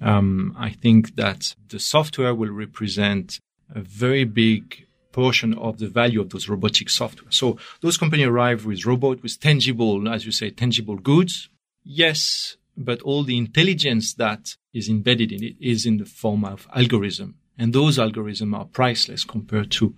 Um, 0.01 0.55
I 0.59 0.71
think 0.71 1.17
that 1.17 1.57
the 1.69 1.81
software 1.81 2.35
will 2.35 2.51
represent 2.51 3.41
a 3.75 3.81
very 3.81 4.25
big 4.25 4.86
portion 5.17 5.55
of 5.55 5.79
the 5.79 5.89
value 5.89 6.21
of 6.21 6.29
those 6.29 6.47
robotic 6.47 6.91
software. 6.91 7.33
So 7.33 7.57
those 7.81 7.97
companies 7.97 8.27
arrive 8.27 8.67
with 8.67 8.85
robot, 8.85 9.23
with 9.23 9.41
tangible, 9.41 10.09
as 10.15 10.27
you 10.27 10.33
say, 10.41 10.51
tangible 10.51 10.99
goods. 11.11 11.49
Yes, 11.83 12.59
but 12.77 13.01
all 13.01 13.23
the 13.25 13.39
intelligence 13.39 14.13
that 14.25 14.43
is 14.75 14.91
embedded 14.91 15.33
in 15.33 15.43
it 15.43 15.57
is 15.59 15.87
in 15.87 15.97
the 15.97 16.05
form 16.05 16.45
of 16.45 16.69
algorithm. 16.75 17.31
And 17.59 17.73
those 17.73 17.97
algorithms 17.97 18.55
are 18.55 18.67
priceless 18.67 19.25
compared 19.25 19.71
to 19.79 19.95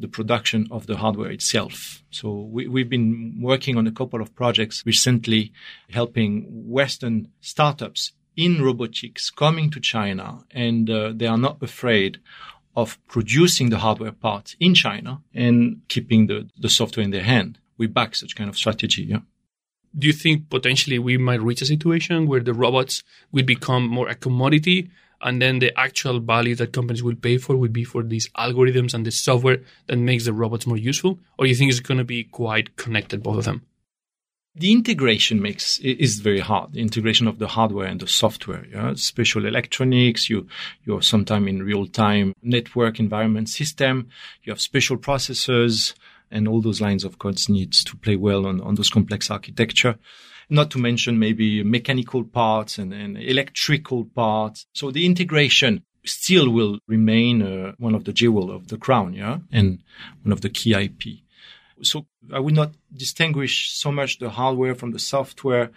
the 0.00 0.08
production 0.08 0.66
of 0.70 0.86
the 0.86 0.96
hardware 0.96 1.30
itself. 1.30 2.02
So 2.10 2.26
we, 2.54 2.80
have 2.80 2.88
been 2.88 3.36
working 3.42 3.76
on 3.76 3.86
a 3.86 3.92
couple 4.00 4.22
of 4.22 4.34
projects 4.34 4.82
recently 4.86 5.52
helping 5.90 6.30
Western 6.78 7.28
startups 7.42 8.12
in 8.36 8.62
robotics 8.62 9.30
coming 9.30 9.70
to 9.70 9.80
China 9.80 10.44
and 10.50 10.88
uh, 10.90 11.12
they 11.14 11.26
are 11.26 11.38
not 11.38 11.62
afraid 11.62 12.18
of 12.76 12.98
producing 13.08 13.70
the 13.70 13.78
hardware 13.78 14.12
part 14.12 14.56
in 14.58 14.74
China 14.74 15.20
and 15.32 15.80
keeping 15.88 16.26
the, 16.26 16.48
the 16.58 16.68
software 16.68 17.04
in 17.04 17.10
their 17.10 17.22
hand. 17.22 17.58
We 17.78 17.86
back 17.86 18.14
such 18.14 18.36
kind 18.36 18.48
of 18.48 18.56
strategy. 18.56 19.04
Yeah. 19.04 19.20
Do 19.96 20.06
you 20.06 20.12
think 20.12 20.50
potentially 20.50 20.98
we 20.98 21.18
might 21.18 21.40
reach 21.40 21.62
a 21.62 21.66
situation 21.66 22.26
where 22.26 22.40
the 22.40 22.54
robots 22.54 23.04
will 23.30 23.44
become 23.44 23.86
more 23.86 24.08
a 24.08 24.14
commodity 24.14 24.90
and 25.20 25.40
then 25.40 25.60
the 25.60 25.76
actual 25.78 26.18
value 26.20 26.54
that 26.56 26.72
companies 26.72 27.02
will 27.02 27.14
pay 27.14 27.38
for 27.38 27.56
would 27.56 27.72
be 27.72 27.84
for 27.84 28.02
these 28.02 28.28
algorithms 28.30 28.92
and 28.92 29.06
the 29.06 29.12
software 29.12 29.58
that 29.86 29.96
makes 29.96 30.24
the 30.24 30.32
robots 30.32 30.66
more 30.66 30.76
useful? 30.76 31.18
Or 31.38 31.44
do 31.44 31.48
you 31.48 31.54
think 31.54 31.70
it's 31.70 31.80
going 31.80 31.98
to 31.98 32.04
be 32.04 32.24
quite 32.24 32.76
connected, 32.76 33.22
both 33.22 33.38
of 33.38 33.44
them? 33.44 33.62
The 34.56 34.72
integration 34.72 35.42
makes 35.42 35.78
is 35.80 36.20
very 36.20 36.40
hard. 36.40 36.72
The 36.72 36.80
integration 36.80 37.26
of 37.26 37.38
the 37.38 37.48
hardware 37.48 37.86
and 37.86 38.00
the 38.00 38.06
software, 38.06 38.66
yeah? 38.70 38.94
special 38.94 39.46
electronics. 39.46 40.30
You 40.30 40.46
you're 40.84 41.02
sometime 41.02 41.48
in 41.48 41.62
real 41.62 41.86
time 41.86 42.34
network 42.42 43.00
environment 43.00 43.48
system. 43.48 44.08
You 44.44 44.52
have 44.52 44.60
special 44.60 44.96
processors, 44.96 45.94
and 46.30 46.46
all 46.46 46.60
those 46.60 46.80
lines 46.80 47.04
of 47.04 47.18
codes 47.18 47.48
needs 47.48 47.82
to 47.84 47.96
play 47.96 48.16
well 48.16 48.46
on 48.46 48.60
on 48.60 48.76
those 48.76 48.90
complex 48.90 49.30
architecture. 49.30 49.98
not 50.50 50.70
to 50.70 50.78
mention 50.78 51.18
maybe 51.18 51.62
mechanical 51.62 52.22
parts 52.22 52.78
and, 52.78 52.92
and 52.92 53.16
electrical 53.16 54.04
parts. 54.04 54.66
So 54.74 54.90
the 54.90 55.06
integration 55.06 55.82
still 56.04 56.50
will 56.50 56.78
remain 56.86 57.42
uh, 57.42 57.72
one 57.78 57.94
of 57.94 58.04
the 58.04 58.12
jewel 58.12 58.50
of 58.50 58.68
the 58.68 58.76
crown, 58.76 59.14
yeah, 59.14 59.38
and 59.50 59.82
one 60.22 60.32
of 60.32 60.42
the 60.42 60.50
key 60.50 60.74
IP. 60.74 61.23
So 61.84 62.06
I 62.32 62.40
would 62.40 62.54
not 62.54 62.72
distinguish 62.94 63.70
so 63.72 63.92
much 63.92 64.18
the 64.18 64.30
hardware 64.30 64.74
from 64.74 64.92
the 64.92 64.98
software 64.98 65.70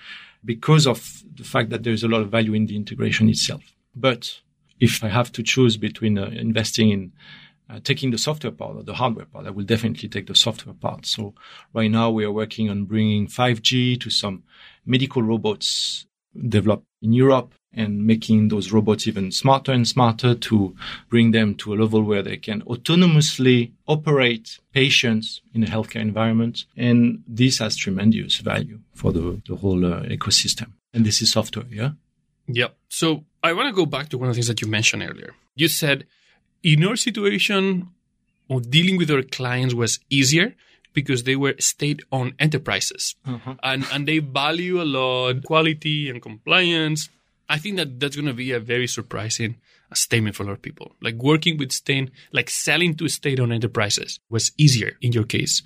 because 0.43 0.87
of 0.87 1.23
the 1.35 1.43
fact 1.43 1.69
that 1.69 1.83
there's 1.83 2.03
a 2.03 2.07
lot 2.07 2.21
of 2.21 2.29
value 2.29 2.53
in 2.53 2.65
the 2.65 2.75
integration 2.75 3.29
itself. 3.29 3.63
But 3.95 4.41
if 4.79 5.03
I 5.03 5.09
have 5.09 5.31
to 5.33 5.43
choose 5.43 5.77
between 5.77 6.17
uh, 6.17 6.25
investing 6.27 6.91
in 6.91 7.11
uh, 7.69 7.79
taking 7.83 8.11
the 8.11 8.17
software 8.17 8.51
part 8.51 8.77
or 8.77 8.83
the 8.83 8.93
hardware 8.93 9.25
part, 9.25 9.45
I 9.45 9.49
will 9.49 9.65
definitely 9.65 10.07
take 10.07 10.27
the 10.27 10.35
software 10.35 10.75
part. 10.75 11.05
So 11.05 11.33
right 11.73 11.91
now 11.91 12.09
we 12.09 12.23
are 12.23 12.31
working 12.31 12.69
on 12.69 12.85
bringing 12.85 13.27
5G 13.27 13.99
to 14.01 14.09
some 14.09 14.43
medical 14.85 15.21
robots 15.21 16.05
developed 16.47 16.85
in 17.01 17.13
Europe 17.13 17.53
and 17.77 18.05
making 18.05 18.49
those 18.49 18.71
robots 18.71 19.07
even 19.07 19.31
smarter 19.31 19.71
and 19.71 19.87
smarter 19.87 20.35
to 20.35 20.75
bring 21.09 21.31
them 21.31 21.55
to 21.55 21.73
a 21.73 21.75
level 21.75 22.03
where 22.03 22.23
they 22.23 22.37
can 22.37 22.61
autonomously 22.63 23.71
operate 23.87 24.59
patients 24.73 25.41
in 25.53 25.63
a 25.63 25.67
healthcare 25.67 26.01
environment. 26.01 26.65
And 26.75 27.23
this 27.27 27.59
has 27.59 27.75
tremendous 27.75 28.37
value 28.37 28.79
for 28.93 29.13
the, 29.13 29.41
the 29.47 29.55
whole 29.55 29.85
uh, 29.85 30.01
ecosystem. 30.03 30.73
And 30.93 31.05
this 31.05 31.21
is 31.21 31.31
software, 31.31 31.65
yeah? 31.69 31.91
Yep. 32.47 32.75
So 32.89 33.25
I 33.43 33.53
want 33.53 33.67
to 33.67 33.75
go 33.75 33.85
back 33.85 34.09
to 34.09 34.17
one 34.17 34.29
of 34.29 34.33
the 34.33 34.39
things 34.39 34.47
that 34.47 34.61
you 34.61 34.67
mentioned 34.67 35.03
earlier. 35.03 35.35
You 35.55 35.67
said 35.67 36.05
in 36.63 36.83
our 36.83 36.95
situation, 36.95 37.89
dealing 38.69 38.97
with 38.97 39.11
our 39.11 39.21
clients 39.21 39.73
was 39.73 39.99
easier 40.09 40.55
because 40.93 41.23
they 41.23 41.35
were 41.35 41.53
state-owned 41.59 42.33
enterprises 42.39 43.15
uh-huh. 43.25 43.55
and, 43.61 43.85
and 43.91 44.07
they 44.07 44.17
value 44.19 44.81
a 44.81 44.83
lot 44.85 45.43
quality 45.43 46.09
and 46.09 46.21
compliance. 46.21 47.09
I 47.49 47.57
think 47.57 47.77
that 47.77 47.99
that's 47.99 48.15
going 48.15 48.27
to 48.27 48.33
be 48.33 48.51
a 48.51 48.59
very 48.59 48.87
surprising 48.87 49.57
statement 49.93 50.35
for 50.35 50.43
a 50.43 50.47
lot 50.47 50.53
of 50.53 50.61
people. 50.61 50.95
Like 51.01 51.15
working 51.15 51.57
with 51.57 51.71
state, 51.71 52.11
like 52.31 52.49
selling 52.49 52.95
to 52.95 53.07
state-owned 53.07 53.53
enterprises 53.53 54.19
was 54.29 54.51
easier 54.57 54.97
in 55.01 55.13
your 55.13 55.23
case. 55.23 55.63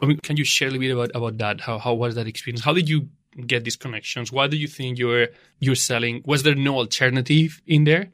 I 0.00 0.06
mean, 0.06 0.18
can 0.18 0.36
you 0.36 0.44
share 0.44 0.68
a 0.68 0.70
little 0.72 0.80
bit 0.80 0.90
about, 0.90 1.10
about 1.14 1.38
that? 1.38 1.60
How, 1.62 1.78
how 1.78 1.94
was 1.94 2.16
that 2.16 2.26
experience? 2.26 2.64
How 2.64 2.72
did 2.72 2.88
you 2.88 3.08
get 3.46 3.64
these 3.64 3.76
connections? 3.76 4.30
Why 4.30 4.46
do 4.46 4.56
you 4.56 4.66
think 4.66 4.98
you're, 4.98 5.28
you're 5.58 5.74
selling? 5.74 6.22
Was 6.26 6.42
there 6.42 6.54
no 6.54 6.76
alternative 6.76 7.62
in 7.66 7.84
there? 7.84 8.10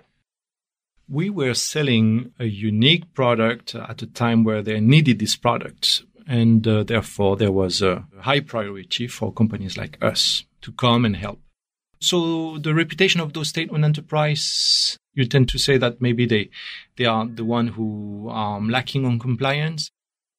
we 1.09 1.31
were 1.31 1.54
selling 1.54 2.33
a 2.38 2.44
unique 2.44 3.14
product 3.14 3.74
at 3.74 4.02
a 4.02 4.07
time 4.07 4.44
where 4.44 4.62
they 4.62 4.78
needed 4.78 5.18
this 5.18 5.37
product. 5.37 6.02
And 6.26 6.66
uh, 6.68 6.85
therefore, 6.85 7.37
there 7.37 7.52
was 7.52 7.81
a 7.81 8.07
high 8.20 8.40
priority 8.40 9.09
for 9.09 9.33
companies 9.33 9.78
like 9.78 9.96
us 10.02 10.44
to 10.61 10.72
come 10.72 11.07
and 11.07 11.16
help. 11.16 11.40
So 12.00 12.58
the 12.58 12.74
reputation 12.74 13.20
of 13.20 13.32
those 13.32 13.48
state-owned 13.48 13.84
enterprise, 13.84 14.96
you 15.14 15.26
tend 15.26 15.48
to 15.50 15.58
say 15.58 15.78
that 15.78 16.00
maybe 16.00 16.26
they, 16.26 16.50
they 16.96 17.04
are 17.04 17.26
the 17.26 17.44
one 17.44 17.68
who 17.68 18.28
are 18.30 18.61
lacking 18.61 19.04
on 19.04 19.18
compliance. 19.18 19.90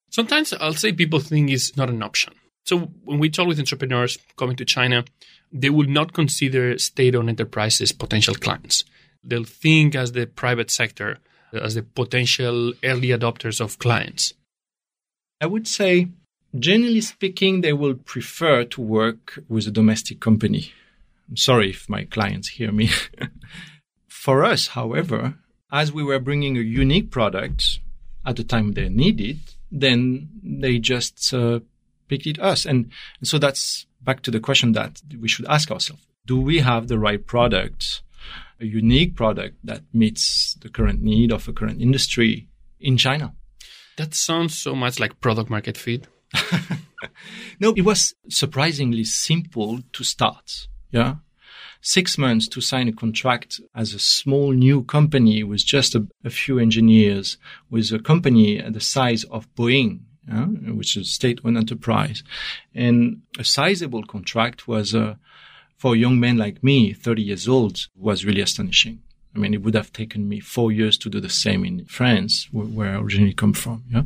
Sometimes 0.10 0.54
I'll 0.54 0.74
say 0.74 0.92
people 0.94 1.20
think 1.20 1.50
it's 1.50 1.76
not 1.76 1.90
an 1.90 2.02
option. 2.02 2.34
So 2.66 2.80
when 3.04 3.20
we 3.20 3.30
talk 3.30 3.48
with 3.48 3.60
entrepreneurs 3.60 4.18
coming 4.38 4.56
to 4.58 4.66
China, 4.66 5.06
they 5.52 5.70
will 5.70 5.88
not 5.88 6.14
consider 6.14 6.78
state-owned 6.78 7.30
enterprises 7.30 7.92
potential 7.92 8.36
clients 8.36 8.84
They'll 9.24 9.44
think 9.44 9.96
as 9.96 10.14
the 10.14 10.28
private 10.28 10.72
sector, 10.72 11.20
as 11.54 11.76
the 11.76 11.84
potential 11.84 12.74
early 12.84 13.10
adopters 13.10 13.60
of 13.60 13.80
clients. 13.80 14.34
I 15.42 15.46
would 15.46 15.68
say, 15.68 16.10
generally 16.58 17.02
speaking, 17.02 17.62
they 17.62 17.74
will 17.74 17.96
prefer 17.96 18.64
to 18.66 18.82
work 18.82 19.44
with 19.48 19.68
a 19.68 19.72
domestic 19.72 20.20
company. 20.20 20.72
I'm 21.30 21.38
sorry 21.38 21.70
if 21.70 21.90
my 21.90 22.06
clients 22.06 22.50
hear 22.50 22.72
me. 22.72 22.90
For 24.08 24.44
us, 24.44 24.68
however, 24.68 25.36
as 25.72 25.92
we 25.94 26.04
were 26.04 26.20
bringing 26.20 26.58
a 26.58 26.62
unique 26.62 27.12
product 27.12 27.80
at 28.26 28.36
the 28.36 28.44
time 28.44 28.74
they 28.74 28.90
needed, 28.90 29.40
then 29.72 30.30
they 30.44 30.80
just 30.80 31.34
uh, 31.34 31.60
picked 32.08 32.28
it 32.28 32.40
us. 32.40 32.66
And, 32.66 32.92
and 33.20 33.28
so 33.28 33.38
that's 33.38 33.86
back 34.02 34.22
to 34.24 34.32
the 34.32 34.40
question 34.40 34.74
that 34.74 35.02
we 35.20 35.28
should 35.28 35.46
ask 35.48 35.72
ourselves. 35.72 36.06
Do 36.26 36.40
we 36.40 36.60
have 36.60 36.88
the 36.88 37.00
right 37.00 37.26
product 37.26 38.02
a 38.60 38.66
unique 38.66 39.16
product 39.16 39.56
that 39.64 39.82
meets 39.94 40.56
the 40.62 40.70
current 40.70 41.02
need 41.02 41.32
of 41.32 41.48
a 41.48 41.54
current 41.54 41.82
industry 41.82 42.48
in 42.80 42.98
China. 42.98 43.34
That 43.98 44.14
sounds 44.14 44.58
so 44.58 44.76
much 44.76 45.00
like 45.00 45.20
product 45.22 45.50
market 45.50 45.78
fit. 45.78 46.08
no, 47.60 47.74
it 47.76 47.82
was 47.82 48.14
surprisingly 48.30 49.04
simple 49.04 49.80
to 49.94 50.04
start. 50.04 50.68
Yeah. 50.92 51.16
Six 51.82 52.18
months 52.18 52.48
to 52.50 52.62
sign 52.62 52.90
a 52.90 52.94
contract 52.94 53.62
as 53.74 53.94
a 53.94 54.00
small 54.00 54.52
new 54.52 54.84
company 54.84 55.44
with 55.44 55.66
just 55.66 55.96
a, 55.96 56.08
a 56.26 56.30
few 56.30 56.60
engineers 56.60 57.38
with 57.70 57.92
a 57.92 58.00
company 58.00 58.60
at 58.60 58.74
the 58.74 58.82
size 58.82 59.24
of 59.26 59.54
Boeing, 59.56 60.02
yeah, 60.28 60.46
which 60.46 60.98
is 60.98 61.08
a 61.08 61.10
state-owned 61.10 61.58
enterprise. 61.58 62.22
And 62.76 63.22
a 63.38 63.44
sizable 63.44 64.04
contract 64.04 64.68
was 64.68 64.94
a, 64.94 65.18
for 65.78 65.94
a 65.96 65.98
young 65.98 66.20
man 66.20 66.38
like 66.38 66.64
me, 66.64 66.94
30 66.94 67.22
years 67.22 67.48
old, 67.48 67.88
was 67.96 68.26
really 68.26 68.42
astonishing. 68.42 69.02
I 69.34 69.40
mean, 69.40 69.54
it 69.54 69.62
would 69.62 69.76
have 69.76 69.94
taken 69.94 70.28
me 70.28 70.40
four 70.40 70.72
years 70.72 70.98
to 71.00 71.10
do 71.10 71.22
the 71.22 71.30
same 71.30 71.64
in 71.64 71.86
France, 71.86 72.50
where 72.52 72.92
I 72.92 73.00
originally 73.00 73.34
come 73.34 73.54
from. 73.54 73.86
Yeah. 73.90 74.04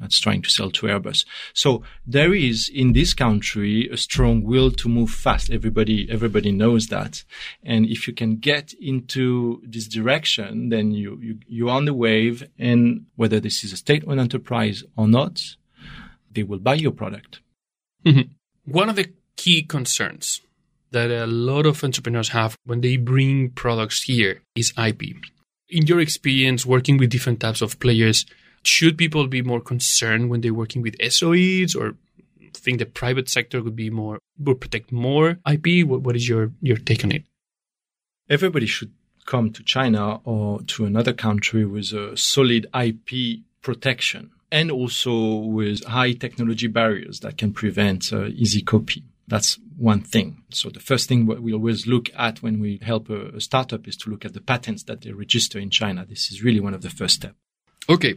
That's 0.00 0.20
trying 0.20 0.42
to 0.42 0.50
sell 0.50 0.70
to 0.72 0.86
Airbus. 0.86 1.24
So 1.54 1.82
there 2.06 2.34
is 2.34 2.70
in 2.72 2.92
this 2.92 3.14
country 3.14 3.88
a 3.90 3.96
strong 3.96 4.42
will 4.42 4.70
to 4.72 4.88
move 4.88 5.10
fast. 5.10 5.50
Everybody, 5.50 6.06
everybody 6.10 6.52
knows 6.52 6.88
that. 6.88 7.24
And 7.62 7.86
if 7.86 8.06
you 8.06 8.12
can 8.12 8.36
get 8.36 8.74
into 8.74 9.62
this 9.64 9.88
direction, 9.88 10.68
then 10.68 10.90
you, 10.90 11.18
you, 11.22 11.38
you're 11.46 11.70
on 11.70 11.86
the 11.86 11.94
wave. 11.94 12.46
And 12.58 13.06
whether 13.16 13.40
this 13.40 13.64
is 13.64 13.72
a 13.72 13.76
state-owned 13.78 14.20
enterprise 14.20 14.84
or 14.96 15.08
not, 15.08 15.40
they 16.30 16.42
will 16.42 16.58
buy 16.58 16.74
your 16.74 16.92
product. 16.92 17.40
Mm-hmm. 18.04 18.32
One 18.70 18.90
of 18.90 18.96
the 18.96 19.10
key 19.36 19.62
concerns 19.62 20.42
that 20.90 21.10
a 21.10 21.26
lot 21.26 21.66
of 21.66 21.82
entrepreneurs 21.82 22.28
have 22.30 22.56
when 22.64 22.80
they 22.80 22.96
bring 22.96 23.50
products 23.50 24.02
here 24.02 24.42
is 24.54 24.72
IP. 24.76 25.02
In 25.68 25.86
your 25.86 26.00
experience 26.00 26.64
working 26.64 26.96
with 26.96 27.10
different 27.10 27.40
types 27.40 27.60
of 27.60 27.80
players, 27.80 28.24
should 28.66 28.98
people 28.98 29.26
be 29.26 29.42
more 29.42 29.60
concerned 29.60 30.30
when 30.30 30.40
they're 30.40 30.54
working 30.54 30.82
with 30.82 30.96
SOEs 30.98 31.74
or 31.74 31.96
think 32.66 32.78
the 32.78 32.86
private 32.86 33.28
sector 33.28 33.62
would 33.62 33.76
be 33.76 33.90
more 33.90 34.18
would 34.38 34.60
protect 34.60 34.92
more 34.92 35.38
IP? 35.48 35.86
what, 35.86 36.02
what 36.02 36.16
is 36.16 36.28
your, 36.28 36.52
your 36.60 36.76
take 36.76 37.04
on 37.04 37.12
it? 37.12 37.24
Everybody 38.28 38.66
should 38.66 38.92
come 39.24 39.52
to 39.52 39.62
China 39.62 40.20
or 40.24 40.62
to 40.62 40.84
another 40.84 41.12
country 41.12 41.64
with 41.64 41.92
a 41.92 42.16
solid 42.16 42.66
IP 42.74 43.40
protection 43.62 44.30
and 44.50 44.70
also 44.70 45.36
with 45.36 45.84
high 45.84 46.12
technology 46.12 46.66
barriers 46.66 47.20
that 47.20 47.38
can 47.38 47.52
prevent 47.52 48.12
uh, 48.12 48.26
easy 48.26 48.62
copy. 48.62 49.04
That's 49.28 49.58
one 49.76 50.00
thing. 50.00 50.42
So 50.50 50.70
the 50.70 50.80
first 50.80 51.08
thing 51.08 51.26
we 51.26 51.52
always 51.52 51.86
look 51.86 52.10
at 52.16 52.42
when 52.42 52.60
we 52.60 52.78
help 52.82 53.10
a, 53.10 53.28
a 53.28 53.40
startup 53.40 53.88
is 53.88 53.96
to 53.98 54.10
look 54.10 54.24
at 54.24 54.34
the 54.34 54.40
patents 54.40 54.84
that 54.84 55.00
they 55.00 55.10
register 55.10 55.58
in 55.58 55.70
China. 55.70 56.06
This 56.08 56.30
is 56.30 56.42
really 56.42 56.60
one 56.60 56.74
of 56.74 56.82
the 56.82 56.90
first 56.90 57.16
steps. 57.16 57.34
Okay. 57.88 58.14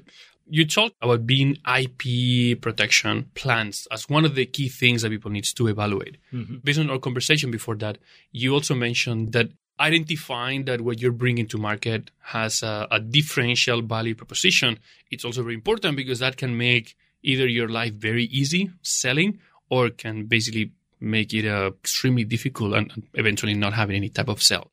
You 0.49 0.65
talked 0.65 0.95
about 1.01 1.27
being 1.27 1.57
IP 1.67 2.59
protection 2.59 3.29
plans 3.35 3.87
as 3.91 4.09
one 4.09 4.25
of 4.25 4.35
the 4.35 4.45
key 4.45 4.67
things 4.67 5.03
that 5.03 5.09
people 5.09 5.31
need 5.31 5.45
to 5.45 5.67
evaluate. 5.67 6.17
Mm-hmm. 6.33 6.57
Based 6.63 6.79
on 6.79 6.89
our 6.89 6.99
conversation 6.99 7.51
before 7.51 7.75
that, 7.75 7.99
you 8.31 8.53
also 8.53 8.73
mentioned 8.73 9.31
that 9.33 9.49
identifying 9.79 10.65
that 10.65 10.81
what 10.81 10.99
you're 10.99 11.11
bringing 11.11 11.47
to 11.47 11.57
market 11.57 12.11
has 12.21 12.63
a, 12.63 12.87
a 12.91 12.99
differential 12.99 13.81
value 13.81 14.15
proposition. 14.15 14.79
It's 15.09 15.23
also 15.23 15.43
very 15.43 15.55
important 15.55 15.95
because 15.95 16.19
that 16.19 16.37
can 16.37 16.57
make 16.57 16.95
either 17.23 17.47
your 17.47 17.69
life 17.69 17.93
very 17.93 18.25
easy 18.25 18.71
selling 18.81 19.39
or 19.69 19.89
can 19.89 20.25
basically 20.25 20.71
make 20.99 21.33
it 21.33 21.47
uh, 21.47 21.71
extremely 21.79 22.23
difficult 22.23 22.73
and 22.73 23.07
eventually 23.13 23.53
not 23.53 23.73
having 23.73 23.95
any 23.95 24.09
type 24.09 24.27
of 24.27 24.41
sell. 24.41 24.71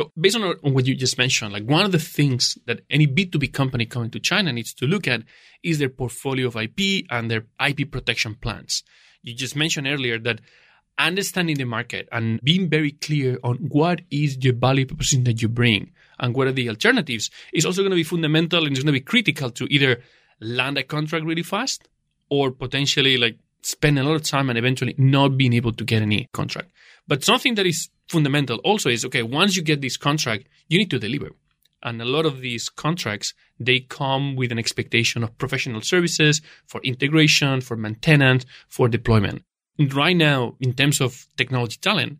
So 0.00 0.10
based 0.18 0.36
on, 0.36 0.44
on 0.44 0.72
what 0.72 0.86
you 0.86 0.94
just 0.94 1.18
mentioned, 1.18 1.52
like 1.52 1.64
one 1.64 1.84
of 1.84 1.92
the 1.92 1.98
things 1.98 2.56
that 2.64 2.80
any 2.88 3.06
B2B 3.06 3.52
company 3.52 3.84
coming 3.84 4.10
to 4.12 4.18
China 4.18 4.50
needs 4.50 4.72
to 4.74 4.86
look 4.86 5.06
at 5.06 5.24
is 5.62 5.78
their 5.78 5.90
portfolio 5.90 6.46
of 6.46 6.56
IP 6.56 7.04
and 7.10 7.30
their 7.30 7.44
IP 7.62 7.90
protection 7.90 8.34
plans. 8.34 8.82
You 9.22 9.34
just 9.34 9.56
mentioned 9.56 9.86
earlier 9.86 10.18
that 10.20 10.40
understanding 10.98 11.58
the 11.58 11.64
market 11.64 12.08
and 12.12 12.40
being 12.42 12.70
very 12.70 12.92
clear 12.92 13.38
on 13.44 13.56
what 13.56 14.00
is 14.10 14.38
the 14.38 14.52
value 14.52 14.86
proposition 14.86 15.24
that 15.24 15.42
you 15.42 15.50
bring 15.50 15.92
and 16.18 16.34
what 16.34 16.46
are 16.46 16.52
the 16.52 16.70
alternatives 16.70 17.30
is 17.52 17.66
also 17.66 17.82
going 17.82 17.90
to 17.90 17.96
be 17.96 18.02
fundamental 18.02 18.64
and 18.64 18.74
it's 18.74 18.82
going 18.82 18.94
to 18.94 18.98
be 18.98 19.04
critical 19.04 19.50
to 19.50 19.66
either 19.70 20.02
land 20.40 20.78
a 20.78 20.82
contract 20.82 21.26
really 21.26 21.42
fast 21.42 21.88
or 22.30 22.50
potentially 22.50 23.18
like 23.18 23.36
spend 23.60 23.98
a 23.98 24.02
lot 24.02 24.14
of 24.14 24.22
time 24.22 24.48
and 24.48 24.58
eventually 24.58 24.94
not 24.96 25.36
being 25.36 25.52
able 25.52 25.72
to 25.74 25.84
get 25.84 26.00
any 26.00 26.26
contract. 26.32 26.70
But 27.06 27.22
something 27.22 27.54
that 27.56 27.66
is 27.66 27.90
fundamental 28.10 28.58
also 28.58 28.90
is 28.90 29.04
okay, 29.04 29.22
once 29.22 29.56
you 29.56 29.62
get 29.62 29.80
this 29.80 29.96
contract, 29.96 30.48
you 30.68 30.78
need 30.78 30.90
to 30.90 30.98
deliver. 30.98 31.30
And 31.82 32.02
a 32.02 32.04
lot 32.04 32.26
of 32.26 32.40
these 32.40 32.68
contracts, 32.68 33.32
they 33.58 33.80
come 33.80 34.36
with 34.36 34.50
an 34.52 34.58
expectation 34.58 35.22
of 35.22 35.38
professional 35.38 35.80
services 35.80 36.42
for 36.66 36.80
integration, 36.82 37.60
for 37.60 37.76
maintenance, 37.76 38.44
for 38.68 38.88
deployment. 38.88 39.44
right 39.78 40.16
now, 40.16 40.56
in 40.60 40.74
terms 40.74 41.00
of 41.00 41.26
technology 41.36 41.78
talent, 41.80 42.18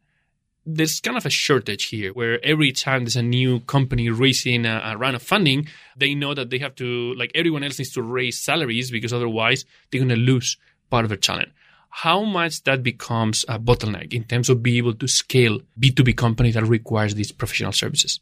there's 0.64 1.00
kind 1.00 1.16
of 1.16 1.26
a 1.26 1.30
shortage 1.30 1.84
here 1.86 2.12
where 2.12 2.42
every 2.44 2.72
time 2.72 3.04
there's 3.04 3.16
a 3.16 3.22
new 3.22 3.60
company 3.60 4.08
raising 4.08 4.64
a, 4.64 4.80
a, 4.84 4.96
round 4.96 5.16
of 5.16 5.22
funding, 5.22 5.66
they 5.96 6.14
know 6.14 6.32
that 6.34 6.50
they 6.50 6.58
have 6.58 6.74
to, 6.76 7.12
like 7.14 7.32
everyone 7.34 7.64
else 7.64 7.78
needs 7.78 7.92
to 7.92 8.02
raise 8.02 8.38
salaries 8.38 8.90
because 8.90 9.12
otherwise 9.12 9.64
they're 9.90 10.04
going 10.04 10.08
to 10.08 10.16
lose 10.16 10.56
part 10.88 11.04
of 11.04 11.08
their 11.08 11.18
talent. 11.18 11.50
How 11.90 12.24
much 12.24 12.62
that 12.64 12.82
becomes 12.82 13.44
a 13.48 13.58
bottleneck 13.58 14.14
in 14.14 14.24
terms 14.24 14.48
of 14.48 14.62
being 14.62 14.78
able 14.78 14.94
to 14.94 15.08
scale 15.08 15.60
B2B 15.78 16.16
company 16.16 16.50
that 16.52 16.64
requires 16.64 17.14
these 17.14 17.32
professional 17.32 17.72
services? 17.72 18.20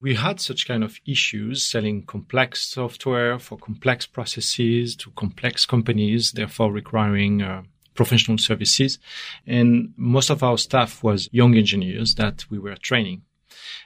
We 0.00 0.14
had 0.14 0.40
such 0.40 0.66
kind 0.66 0.82
of 0.82 0.98
issues 1.04 1.62
selling 1.62 2.06
complex 2.06 2.66
software 2.66 3.38
for 3.38 3.58
complex 3.58 4.06
processes 4.06 4.96
to 4.96 5.10
complex 5.10 5.66
companies, 5.66 6.32
therefore 6.32 6.72
requiring 6.72 7.42
uh, 7.42 7.62
professional 7.94 8.38
services. 8.38 8.98
And 9.46 9.92
most 9.96 10.30
of 10.30 10.42
our 10.42 10.56
staff 10.56 11.02
was 11.02 11.28
young 11.32 11.54
engineers 11.56 12.14
that 12.14 12.46
we 12.50 12.58
were 12.58 12.76
training. 12.76 13.22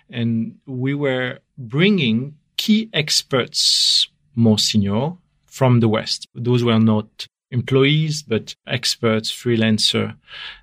And 0.08 0.58
we 0.66 0.94
were 0.94 1.40
bringing 1.58 2.36
key 2.56 2.90
experts 2.92 4.08
more 4.36 4.58
senior 4.58 5.14
from 5.46 5.80
the 5.80 5.88
West. 5.88 6.28
Those 6.34 6.62
were 6.62 6.78
not 6.78 7.26
employees, 7.54 8.22
but 8.22 8.54
experts, 8.66 9.30
freelancer 9.30 10.16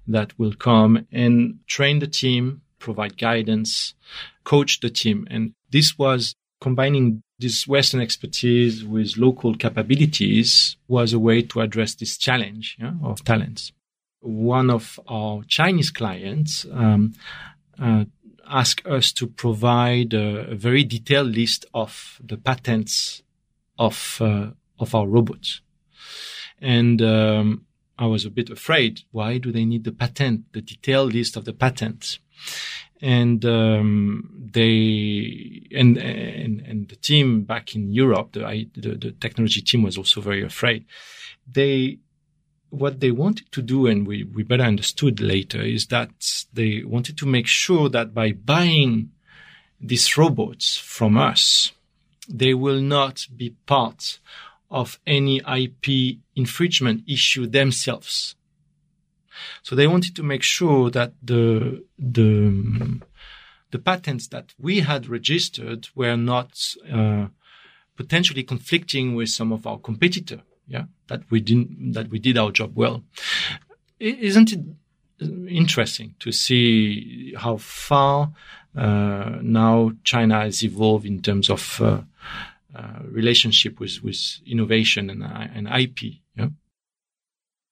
that 0.07 0.37
will 0.37 0.53
come 0.53 1.07
and 1.11 1.59
train 1.65 1.99
the 1.99 2.07
team, 2.07 2.61
provide 2.77 3.17
guidance, 3.17 3.95
coach 4.43 4.81
the 4.81 4.89
team. 4.89 5.27
And 5.31 5.53
this 5.71 5.97
was 5.97 6.35
combining 6.59 7.23
this 7.39 7.67
Western 7.67 8.01
expertise 8.01 8.83
with 8.83 9.17
local 9.17 9.55
capabilities 9.55 10.77
was 10.87 11.13
a 11.13 11.19
way 11.19 11.41
to 11.41 11.61
address 11.61 11.95
this 11.95 12.17
challenge 12.17 12.77
yeah, 12.79 12.93
of 13.01 13.23
talents. 13.23 13.71
One 14.19 14.69
of 14.69 14.99
our 15.07 15.43
Chinese 15.47 15.89
clients 15.89 16.67
um, 16.71 17.13
uh, 17.81 18.05
asked 18.47 18.85
us 18.85 19.11
to 19.13 19.25
provide 19.25 20.13
a, 20.13 20.51
a, 20.51 20.55
very 20.55 20.83
detailed 20.83 21.35
list 21.35 21.65
of 21.73 22.21
the 22.23 22.37
patents 22.37 23.23
of 23.79 24.17
uh, 24.21 24.51
of 24.77 24.93
our 24.93 25.07
robots, 25.07 25.61
and 26.61 27.01
um, 27.01 27.65
I 27.97 28.05
was 28.05 28.25
a 28.25 28.29
bit 28.29 28.49
afraid. 28.49 29.01
Why 29.11 29.37
do 29.37 29.51
they 29.51 29.65
need 29.65 29.83
the 29.83 29.91
patent? 29.91 30.53
The 30.53 30.61
detailed 30.61 31.13
list 31.13 31.35
of 31.35 31.45
the 31.45 31.53
patents 31.53 32.19
and 33.01 33.43
um, 33.45 34.29
they 34.53 35.63
and, 35.75 35.97
and 35.97 36.61
and 36.61 36.87
the 36.87 36.95
team 36.95 37.43
back 37.43 37.75
in 37.75 37.91
Europe, 37.91 38.33
the, 38.33 38.69
the, 38.75 38.95
the 38.95 39.11
technology 39.19 39.61
team 39.61 39.81
was 39.81 39.97
also 39.97 40.21
very 40.21 40.43
afraid. 40.43 40.85
They 41.51 41.97
what 42.69 42.99
they 42.99 43.11
wanted 43.11 43.51
to 43.53 43.61
do, 43.61 43.87
and 43.87 44.07
we 44.07 44.23
we 44.23 44.43
better 44.43 44.63
understood 44.63 45.19
later, 45.19 45.61
is 45.61 45.87
that 45.87 46.45
they 46.53 46.83
wanted 46.85 47.17
to 47.17 47.25
make 47.25 47.47
sure 47.47 47.89
that 47.89 48.13
by 48.13 48.33
buying 48.33 49.11
these 49.79 50.15
robots 50.15 50.77
from 50.77 51.17
us, 51.17 51.71
they 52.29 52.53
will 52.53 52.81
not 52.81 53.25
be 53.35 53.55
part 53.65 54.19
of 54.71 54.99
any 55.05 55.39
IP 55.39 56.17
infringement 56.35 57.03
issue 57.07 57.45
themselves. 57.45 58.35
So 59.61 59.75
they 59.75 59.87
wanted 59.87 60.15
to 60.15 60.23
make 60.23 60.43
sure 60.43 60.89
that 60.91 61.13
the 61.21 61.83
the 61.99 63.01
the 63.71 63.79
patents 63.79 64.27
that 64.27 64.53
we 64.59 64.81
had 64.81 65.07
registered 65.07 65.87
were 65.95 66.17
not 66.17 66.75
uh, 66.91 67.27
potentially 67.95 68.43
conflicting 68.43 69.15
with 69.15 69.29
some 69.29 69.51
of 69.51 69.67
our 69.67 69.77
competitor. 69.77 70.41
Yeah, 70.67 70.85
that 71.07 71.23
we 71.29 71.41
didn't 71.41 71.93
that 71.93 72.09
we 72.09 72.19
did 72.19 72.37
our 72.37 72.51
job 72.51 72.71
well. 72.75 73.03
Isn't 73.99 74.53
it 74.53 74.61
interesting 75.47 76.15
to 76.19 76.31
see 76.31 77.33
how 77.37 77.57
far 77.57 78.31
uh, 78.75 79.37
now 79.41 79.91
China 80.03 80.41
has 80.41 80.63
evolved 80.63 81.05
in 81.05 81.21
terms 81.21 81.49
of 81.49 81.81
uh, 81.81 82.01
uh, 82.75 82.99
relationship 83.03 83.79
with 83.79 84.03
with 84.03 84.39
innovation 84.45 85.09
and 85.09 85.23
uh, 85.23 85.47
and 85.53 85.67
IP? 85.67 86.21
Yeah. 86.35 86.49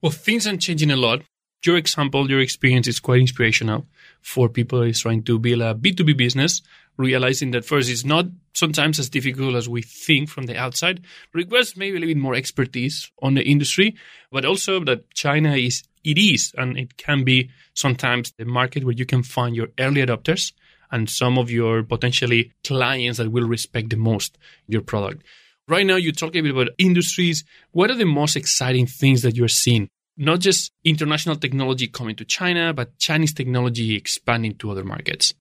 Well, 0.01 0.11
things 0.11 0.47
are 0.47 0.55
changing 0.57 0.91
a 0.91 0.95
lot 0.95 1.23
your 1.65 1.77
example, 1.77 2.29
your 2.29 2.39
experience 2.39 2.87
is 2.87 2.99
quite 2.99 3.19
inspirational 3.19 3.85
for 4.21 4.47
people 4.47 4.79
who 4.79 4.85
is 4.85 5.01
trying 5.01 5.23
to 5.23 5.39
build 5.39 5.61
a 5.61 5.73
B2B 5.73 6.15
business, 6.15 6.61
realizing 6.97 7.51
that 7.51 7.65
first 7.65 7.89
it's 7.89 8.05
not 8.05 8.27
sometimes 8.53 8.97
as 8.99 9.09
difficult 9.09 9.55
as 9.55 9.67
we 9.67 9.81
think 9.81 10.29
from 10.29 10.45
the 10.45 10.57
outside, 10.57 11.01
requires 11.33 11.75
maybe 11.75 11.97
a 11.97 11.99
little 11.99 12.13
bit 12.13 12.21
more 12.21 12.35
expertise 12.35 13.11
on 13.21 13.33
the 13.33 13.43
industry, 13.43 13.95
but 14.31 14.45
also 14.45 14.83
that 14.85 15.09
China 15.13 15.55
is, 15.55 15.83
it 16.03 16.17
is, 16.17 16.53
and 16.57 16.77
it 16.77 16.95
can 16.97 17.23
be 17.23 17.49
sometimes 17.73 18.31
the 18.37 18.45
market 18.45 18.85
where 18.85 18.95
you 18.95 19.05
can 19.05 19.23
find 19.23 19.55
your 19.55 19.67
early 19.79 20.01
adopters 20.01 20.53
and 20.91 21.09
some 21.09 21.37
of 21.37 21.51
your 21.51 21.83
potentially 21.83 22.51
clients 22.63 23.17
that 23.17 23.31
will 23.31 23.47
respect 23.47 23.89
the 23.89 23.97
most 23.97 24.37
your 24.67 24.81
product. 24.81 25.23
Right 25.67 25.85
now, 25.85 25.97
you 25.97 26.11
talk 26.11 26.35
a 26.35 26.41
bit 26.41 26.51
about 26.51 26.69
industries. 26.77 27.43
What 27.71 27.91
are 27.91 27.95
the 27.95 28.05
most 28.05 28.35
exciting 28.35 28.87
things 28.87 29.21
that 29.21 29.35
you're 29.35 29.47
seeing 29.47 29.89
not 30.19 30.39
just 30.41 30.73
international 30.83 31.37
technology 31.37 31.87
coming 31.87 32.15
to 32.17 32.25
China, 32.25 32.73
but 32.73 32.99
Chinese 32.99 33.33
technology 33.33 33.95
expanding 33.95 34.53
to 34.55 34.69
other 34.69 34.83
markets. 34.83 35.33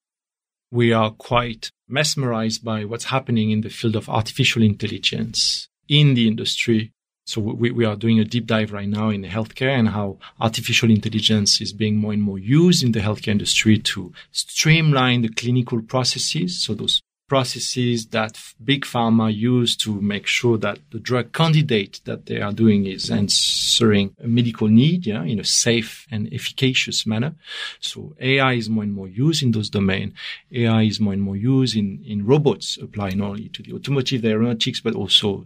We 0.70 0.92
are 0.92 1.10
quite 1.10 1.72
mesmerized 1.88 2.64
by 2.64 2.84
what's 2.84 3.06
happening 3.06 3.50
in 3.50 3.62
the 3.62 3.70
field 3.70 3.96
of 3.96 4.08
artificial 4.08 4.62
intelligence 4.62 5.68
in 5.88 6.14
the 6.14 6.28
industry. 6.28 6.92
So 7.28 7.42
we, 7.42 7.70
we 7.70 7.84
are 7.84 7.94
doing 7.94 8.18
a 8.18 8.24
deep 8.24 8.46
dive 8.46 8.72
right 8.72 8.88
now 8.88 9.10
in 9.10 9.20
the 9.20 9.28
healthcare 9.28 9.78
and 9.78 9.90
how 9.90 10.16
artificial 10.40 10.90
intelligence 10.90 11.60
is 11.60 11.74
being 11.74 11.96
more 11.96 12.14
and 12.14 12.22
more 12.22 12.38
used 12.38 12.82
in 12.82 12.92
the 12.92 13.00
healthcare 13.00 13.28
industry 13.28 13.78
to 13.80 14.14
streamline 14.32 15.20
the 15.20 15.28
clinical 15.28 15.82
processes. 15.82 16.58
So 16.58 16.72
those 16.72 17.02
processes 17.28 18.06
that 18.06 18.40
big 18.64 18.86
pharma 18.86 19.28
use 19.30 19.76
to 19.76 20.00
make 20.00 20.26
sure 20.26 20.56
that 20.56 20.78
the 20.90 20.98
drug 20.98 21.34
candidate 21.34 22.00
that 22.06 22.24
they 22.24 22.40
are 22.40 22.54
doing 22.54 22.86
is 22.86 23.10
answering 23.10 24.14
a 24.24 24.26
medical 24.26 24.68
need, 24.68 25.04
yeah, 25.06 25.22
in 25.22 25.38
a 25.38 25.44
safe 25.44 26.06
and 26.10 26.32
efficacious 26.32 27.06
manner. 27.06 27.34
So 27.78 28.16
AI 28.20 28.54
is 28.54 28.70
more 28.70 28.84
and 28.84 28.94
more 28.94 29.06
used 29.06 29.42
in 29.42 29.50
those 29.50 29.68
domains. 29.68 30.14
AI 30.50 30.84
is 30.84 30.98
more 30.98 31.12
and 31.12 31.20
more 31.20 31.36
used 31.36 31.76
in, 31.76 32.02
in 32.06 32.24
robots 32.24 32.78
applying 32.80 33.18
not 33.18 33.32
only 33.32 33.50
to 33.50 33.62
the 33.62 33.74
automotive, 33.74 34.22
the 34.22 34.30
aeronautics, 34.30 34.80
but 34.80 34.94
also 34.94 35.44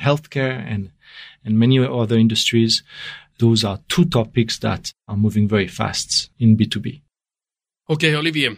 healthcare 0.00 0.64
and, 0.66 0.90
and 1.44 1.58
many 1.58 1.78
other 1.78 2.16
industries. 2.16 2.82
Those 3.38 3.64
are 3.64 3.80
two 3.88 4.04
topics 4.04 4.58
that 4.58 4.92
are 5.08 5.16
moving 5.16 5.48
very 5.48 5.68
fast 5.68 6.30
in 6.38 6.56
B2B. 6.56 7.00
Okay, 7.88 8.14
Olivier, 8.14 8.56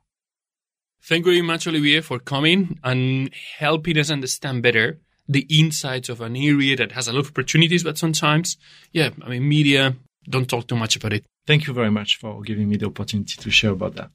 Thank 1.02 1.26
you 1.26 1.32
very 1.32 1.42
much, 1.42 1.66
Olivier, 1.66 2.00
for 2.00 2.18
coming 2.18 2.78
and 2.84 3.30
helping 3.58 3.98
us 3.98 4.10
understand 4.10 4.62
better 4.62 5.00
the 5.28 5.46
insights 5.50 6.08
of 6.08 6.20
an 6.20 6.36
area 6.36 6.76
that 6.76 6.92
has 6.92 7.08
a 7.08 7.12
lot 7.12 7.20
of 7.20 7.28
opportunities, 7.28 7.82
but 7.82 7.98
sometimes, 7.98 8.56
yeah, 8.92 9.10
I 9.22 9.30
mean, 9.30 9.48
media 9.48 9.96
don't 10.28 10.48
talk 10.48 10.66
too 10.66 10.76
much 10.76 10.96
about 10.96 11.12
it. 11.12 11.24
Thank 11.46 11.66
you 11.66 11.74
very 11.74 11.90
much 11.90 12.16
for 12.16 12.40
giving 12.42 12.68
me 12.68 12.76
the 12.76 12.86
opportunity 12.86 13.36
to 13.36 13.50
share 13.50 13.72
about 13.72 13.96
that. 13.96 14.10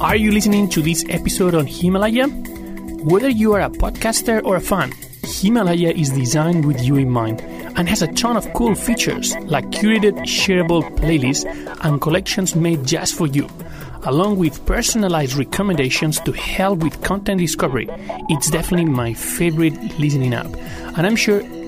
Are 0.00 0.16
you 0.16 0.32
listening 0.32 0.70
to 0.70 0.80
this 0.80 1.04
episode 1.10 1.54
on 1.54 1.66
Himalaya? 1.66 2.28
Whether 3.04 3.28
you 3.28 3.52
are 3.52 3.60
a 3.60 3.68
podcaster 3.68 4.42
or 4.42 4.56
a 4.56 4.60
fan, 4.60 4.92
Himalaya 5.24 5.90
is 5.90 6.10
designed 6.10 6.64
with 6.64 6.82
you 6.82 6.96
in 6.96 7.10
mind 7.10 7.42
and 7.76 7.86
has 7.86 8.00
a 8.00 8.12
ton 8.14 8.38
of 8.38 8.50
cool 8.54 8.74
features 8.74 9.36
like 9.40 9.66
curated, 9.66 10.18
shareable 10.20 10.82
playlists 10.96 11.44
and 11.84 12.00
collections 12.00 12.56
made 12.56 12.86
just 12.86 13.14
for 13.14 13.26
you 13.26 13.46
along 14.04 14.38
with 14.38 14.64
personalized 14.64 15.34
recommendations 15.34 16.20
to 16.20 16.32
help 16.32 16.78
with 16.78 17.02
content 17.02 17.38
discovery. 17.38 17.86
It's 18.30 18.50
definitely 18.50 18.86
my 18.86 19.12
favorite 19.12 19.74
listening 19.98 20.32
app, 20.32 20.46
and 20.96 21.06
I'm 21.06 21.16
sure 21.16 21.42